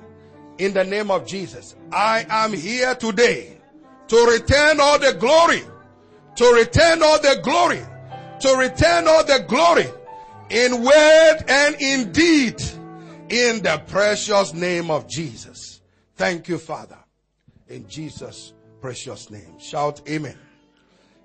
In 0.57 0.73
the 0.73 0.83
name 0.83 1.09
of 1.09 1.25
Jesus, 1.25 1.75
I 1.91 2.25
am 2.29 2.51
here 2.51 2.93
today 2.95 3.57
to 4.09 4.25
return 4.25 4.81
all 4.81 4.99
the 4.99 5.13
glory, 5.13 5.63
to 6.35 6.53
return 6.53 7.01
all 7.01 7.19
the 7.21 7.39
glory, 7.41 7.81
to 8.41 8.55
return 8.57 9.07
all 9.07 9.23
the 9.23 9.45
glory 9.47 9.87
in 10.51 10.83
word 10.83 11.37
and 11.47 11.75
in 11.79 12.11
deed 12.11 12.61
in 13.29 13.63
the 13.63 13.81
precious 13.87 14.53
name 14.53 14.91
of 14.91 15.07
Jesus. 15.07 15.81
Thank 16.15 16.49
you, 16.49 16.57
Father. 16.57 16.97
In 17.69 17.87
Jesus' 17.87 18.53
precious 18.81 19.31
name. 19.31 19.57
Shout 19.59 20.01
amen. 20.09 20.37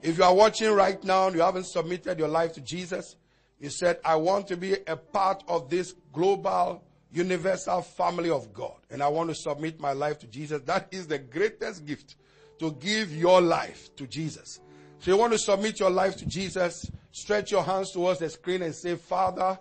If 0.00 0.18
you 0.18 0.24
are 0.24 0.34
watching 0.34 0.70
right 0.70 1.02
now 1.02 1.26
and 1.26 1.34
you 1.34 1.42
haven't 1.42 1.66
submitted 1.66 2.20
your 2.20 2.28
life 2.28 2.52
to 2.52 2.60
Jesus, 2.60 3.16
you 3.58 3.70
said, 3.70 3.98
I 4.04 4.14
want 4.14 4.46
to 4.48 4.56
be 4.56 4.76
a 4.86 4.96
part 4.96 5.42
of 5.48 5.68
this 5.68 5.94
global, 6.12 6.84
universal 7.10 7.82
family 7.82 8.30
of 8.30 8.52
God. 8.52 8.76
And 8.90 9.02
I 9.02 9.08
want 9.08 9.30
to 9.30 9.34
submit 9.34 9.80
my 9.80 9.92
life 9.92 10.20
to 10.20 10.28
Jesus. 10.28 10.62
That 10.62 10.86
is 10.92 11.08
the 11.08 11.18
greatest 11.18 11.84
gift 11.84 12.14
to 12.60 12.70
give 12.72 13.14
your 13.14 13.40
life 13.40 13.94
to 13.96 14.06
Jesus. 14.06 14.60
So 15.00 15.10
you 15.10 15.16
want 15.16 15.32
to 15.32 15.38
submit 15.38 15.80
your 15.80 15.90
life 15.90 16.16
to 16.18 16.26
Jesus, 16.26 16.88
stretch 17.16 17.50
your 17.50 17.62
hands 17.62 17.92
towards 17.92 18.18
the 18.18 18.28
screen 18.28 18.60
and 18.60 18.74
say, 18.74 18.94
Father, 18.94 19.58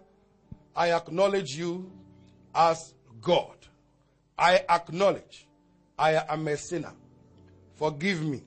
I 0.75 0.91
acknowledge 0.91 1.55
you 1.55 1.89
as 2.53 2.93
God. 3.21 3.55
I 4.37 4.65
acknowledge 4.67 5.47
I 5.97 6.21
am 6.27 6.45
a 6.49 6.57
sinner. 6.57 6.91
Forgive 7.75 8.21
me, 8.21 8.43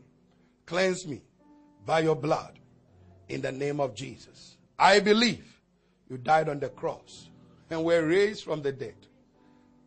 cleanse 0.67 1.07
me 1.07 1.23
by 1.87 2.01
your 2.01 2.17
blood 2.17 2.59
in 3.31 3.41
the 3.41 3.51
name 3.51 3.81
of 3.81 3.95
Jesus. 3.95 4.59
I 4.79 5.01
believe 5.01 5.59
you 6.11 6.19
died 6.19 6.51
on 6.51 6.61
the 6.61 6.69
cross 6.69 7.31
and 7.71 7.83
were 7.83 8.07
raised 8.07 8.45
from 8.45 8.61
the 8.61 8.73
dead. 8.73 9.07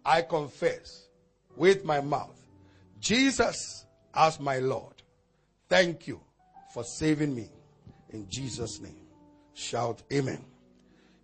I 0.03 0.23
confess 0.23 1.05
with 1.55 1.85
my 1.85 2.01
mouth 2.01 2.39
Jesus 2.99 3.85
as 4.15 4.39
my 4.39 4.57
Lord. 4.57 4.95
Thank 5.69 6.07
you 6.07 6.19
for 6.73 6.83
saving 6.83 7.35
me. 7.35 7.51
In 8.09 8.27
Jesus' 8.27 8.81
name. 8.81 9.00
Shout 9.53 10.03
Amen. 10.11 10.43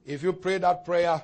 If 0.05 0.23
you 0.23 0.31
pray 0.33 0.57
that 0.59 0.85
prayer, 0.85 1.21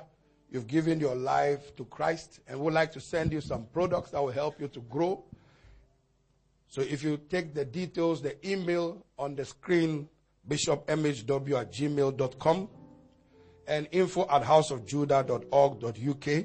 you've 0.50 0.66
given 0.66 1.00
your 1.00 1.14
life 1.14 1.74
to 1.76 1.86
Christ 1.86 2.40
and 2.46 2.58
we 2.58 2.66
would 2.66 2.74
like 2.74 2.92
to 2.92 3.00
send 3.00 3.32
you 3.32 3.40
some 3.40 3.66
products 3.72 4.10
that 4.10 4.22
will 4.22 4.30
help 4.30 4.60
you 4.60 4.68
to 4.68 4.80
grow. 4.80 5.24
So 6.68 6.82
if 6.82 7.02
you 7.02 7.18
take 7.28 7.54
the 7.54 7.64
details, 7.64 8.20
the 8.20 8.36
email 8.48 9.04
on 9.18 9.36
the 9.36 9.44
screen, 9.44 10.08
bishopmhw 10.48 11.60
at 11.60 11.72
gmail.com 11.72 12.68
and 13.66 13.88
info 13.92 14.26
at 14.28 14.42
houseofjudah.org.uk. 14.42 16.44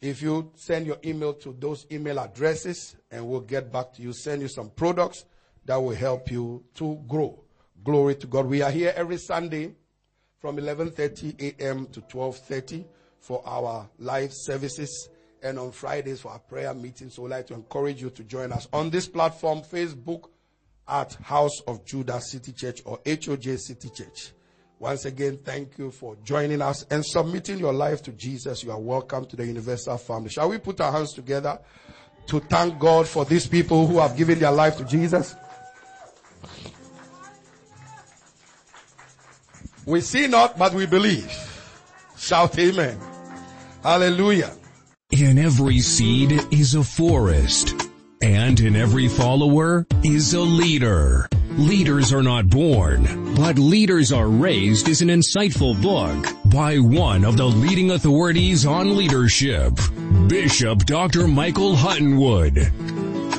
If 0.00 0.22
you 0.22 0.52
send 0.54 0.86
your 0.86 0.98
email 1.04 1.34
to 1.34 1.56
those 1.58 1.86
email 1.90 2.20
addresses 2.20 2.96
and 3.10 3.26
we'll 3.26 3.40
get 3.40 3.72
back 3.72 3.92
to 3.94 4.02
you, 4.02 4.12
send 4.12 4.42
you 4.42 4.48
some 4.48 4.70
products 4.70 5.24
that 5.64 5.76
will 5.76 5.94
help 5.94 6.30
you 6.30 6.64
to 6.74 7.02
grow. 7.08 7.42
Glory 7.84 8.16
to 8.16 8.26
God. 8.26 8.46
We 8.46 8.62
are 8.62 8.70
here 8.70 8.92
every 8.96 9.18
Sunday 9.18 9.72
from 10.40 10.56
11:30 10.56 11.40
a.m. 11.40 11.86
to 11.86 12.00
12:30 12.02 12.84
for 13.20 13.42
our 13.46 13.88
live 13.98 14.32
services 14.32 15.08
and 15.42 15.58
on 15.58 15.70
Fridays 15.70 16.20
for 16.20 16.32
our 16.32 16.40
prayer 16.40 16.74
meetings. 16.74 17.14
So 17.14 17.22
we'd 17.22 17.30
like 17.30 17.46
to 17.48 17.54
encourage 17.54 18.02
you 18.02 18.10
to 18.10 18.24
join 18.24 18.52
us 18.52 18.66
on 18.72 18.90
this 18.90 19.06
platform, 19.06 19.62
Facebook 19.62 20.24
at 20.88 21.14
House 21.14 21.60
of 21.66 21.84
Judah 21.84 22.20
City 22.20 22.52
Church 22.52 22.82
or 22.84 22.98
HOJ 22.98 23.58
City 23.58 23.90
Church. 23.90 24.32
Once 24.80 25.04
again, 25.04 25.38
thank 25.44 25.78
you 25.78 25.90
for 25.90 26.16
joining 26.24 26.62
us 26.62 26.84
and 26.90 27.04
submitting 27.04 27.58
your 27.58 27.72
life 27.72 28.02
to 28.02 28.12
Jesus. 28.12 28.62
You 28.62 28.72
are 28.72 28.80
welcome 28.80 29.26
to 29.26 29.36
the 29.36 29.44
Universal 29.44 29.98
Family. 29.98 30.30
Shall 30.30 30.48
we 30.48 30.58
put 30.58 30.80
our 30.80 30.92
hands 30.92 31.12
together 31.12 31.58
to 32.26 32.40
thank 32.40 32.78
God 32.78 33.06
for 33.06 33.24
these 33.24 33.46
people 33.46 33.86
who 33.86 33.98
have 33.98 34.16
given 34.16 34.38
their 34.38 34.52
life 34.52 34.76
to 34.78 34.84
Jesus? 34.84 35.34
We 39.88 40.02
see 40.02 40.26
not, 40.26 40.58
but 40.58 40.74
we 40.74 40.84
believe. 40.84 41.32
Shout 42.18 42.58
amen. 42.58 43.00
Hallelujah. 43.82 44.52
In 45.10 45.38
every 45.38 45.80
seed 45.80 46.32
is 46.50 46.74
a 46.74 46.84
forest, 46.84 47.74
and 48.20 48.60
in 48.60 48.76
every 48.76 49.08
follower 49.08 49.86
is 50.04 50.34
a 50.34 50.40
leader. 50.40 51.26
Leaders 51.56 52.12
are 52.12 52.22
not 52.22 52.50
born, 52.50 53.34
but 53.34 53.58
leaders 53.58 54.12
are 54.12 54.28
raised 54.28 54.88
is 54.88 55.00
an 55.00 55.08
insightful 55.08 55.80
book 55.80 56.36
by 56.52 56.76
one 56.76 57.24
of 57.24 57.38
the 57.38 57.46
leading 57.46 57.92
authorities 57.92 58.66
on 58.66 58.94
leadership, 58.94 59.72
Bishop 60.26 60.84
Dr. 60.84 61.26
Michael 61.26 61.74
Huttonwood. 61.74 62.58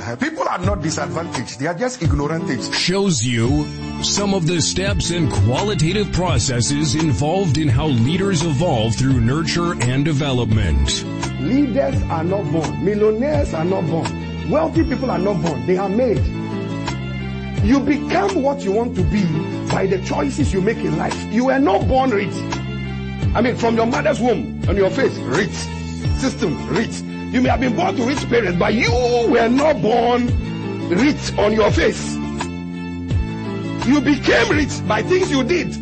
Uh, 0.02 0.16
people 0.16 0.50
are 0.50 0.58
not 0.58 0.82
disadvantaged, 0.82 1.60
they 1.60 1.68
are 1.68 1.76
just 1.76 2.02
ignorant. 2.02 2.74
Shows 2.74 3.24
you 3.24 3.68
some 4.04 4.34
of 4.34 4.48
the 4.48 4.62
steps 4.62 5.12
and 5.12 5.32
qualitative 5.32 6.12
processes 6.14 6.96
involved 6.96 7.58
in 7.58 7.68
how 7.68 7.88
leaders 7.88 8.44
evolve 8.44 8.96
through 8.96 9.20
nurture 9.20 9.74
and 9.82 10.06
development. 10.06 11.04
Leaders 11.42 12.02
are 12.04 12.24
not 12.24 12.50
born. 12.52 12.86
Millionaires 12.86 13.54
are 13.54 13.66
not 13.66 13.86
born. 13.88 14.50
Wealthy 14.50 14.84
people 14.84 15.12
are 15.12 15.20
not 15.20 15.42
born. 15.42 15.66
They 15.66 15.78
are 15.78 15.90
made. 15.90 16.26
You 17.64 17.80
become 17.82 18.42
what 18.42 18.62
you 18.62 18.72
want 18.72 18.96
to 18.96 19.04
be 19.04 19.24
by 19.70 19.86
the 19.86 20.02
choices 20.04 20.54
you 20.54 20.62
make 20.62 20.78
in 20.78 20.98
life. 20.98 21.18
You 21.32 21.46
were 21.46 21.60
not 21.60 21.88
born 21.88 22.12
rich. 22.12 22.34
I 23.36 23.42
mean, 23.42 23.58
from 23.58 23.76
your 23.76 23.86
mother's 23.86 24.20
womb, 24.20 24.64
on 24.68 24.78
your 24.78 24.90
face, 24.90 25.16
rich. 25.18 25.52
System, 26.20 26.68
rich. 26.70 27.02
You 27.34 27.42
may 27.42 27.50
have 27.50 27.60
been 27.60 27.76
born 27.76 27.96
to 27.96 28.04
rich 28.06 28.28
parents, 28.30 28.58
but 28.58 28.74
you 28.74 28.92
were 29.30 29.50
not 29.50 29.82
born 29.82 30.28
rich 30.90 31.38
on 31.38 31.54
your 31.54 31.72
face. 31.72 32.19
You 33.90 34.00
became 34.02 34.50
rich 34.50 34.88
by 34.88 35.02
things 35.02 35.32
you 35.32 35.44
did, 35.44 35.76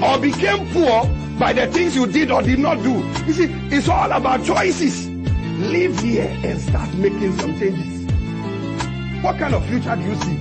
or 0.00 0.16
became 0.16 0.64
poor 0.72 1.04
by 1.40 1.52
the 1.52 1.66
things 1.66 1.96
you 1.96 2.06
did 2.06 2.30
or 2.30 2.40
did 2.40 2.60
not 2.60 2.80
do. 2.84 2.92
You 3.26 3.32
see, 3.32 3.46
it's 3.74 3.88
all 3.88 4.12
about 4.12 4.44
choices. 4.44 5.08
Live 5.08 5.98
here 5.98 6.30
and 6.44 6.60
start 6.60 6.94
making 6.94 7.36
some 7.36 7.58
changes. 7.58 8.12
What 9.24 9.38
kind 9.38 9.56
of 9.56 9.66
future 9.66 9.96
do 9.96 10.02
you 10.02 10.14
see? 10.14 10.36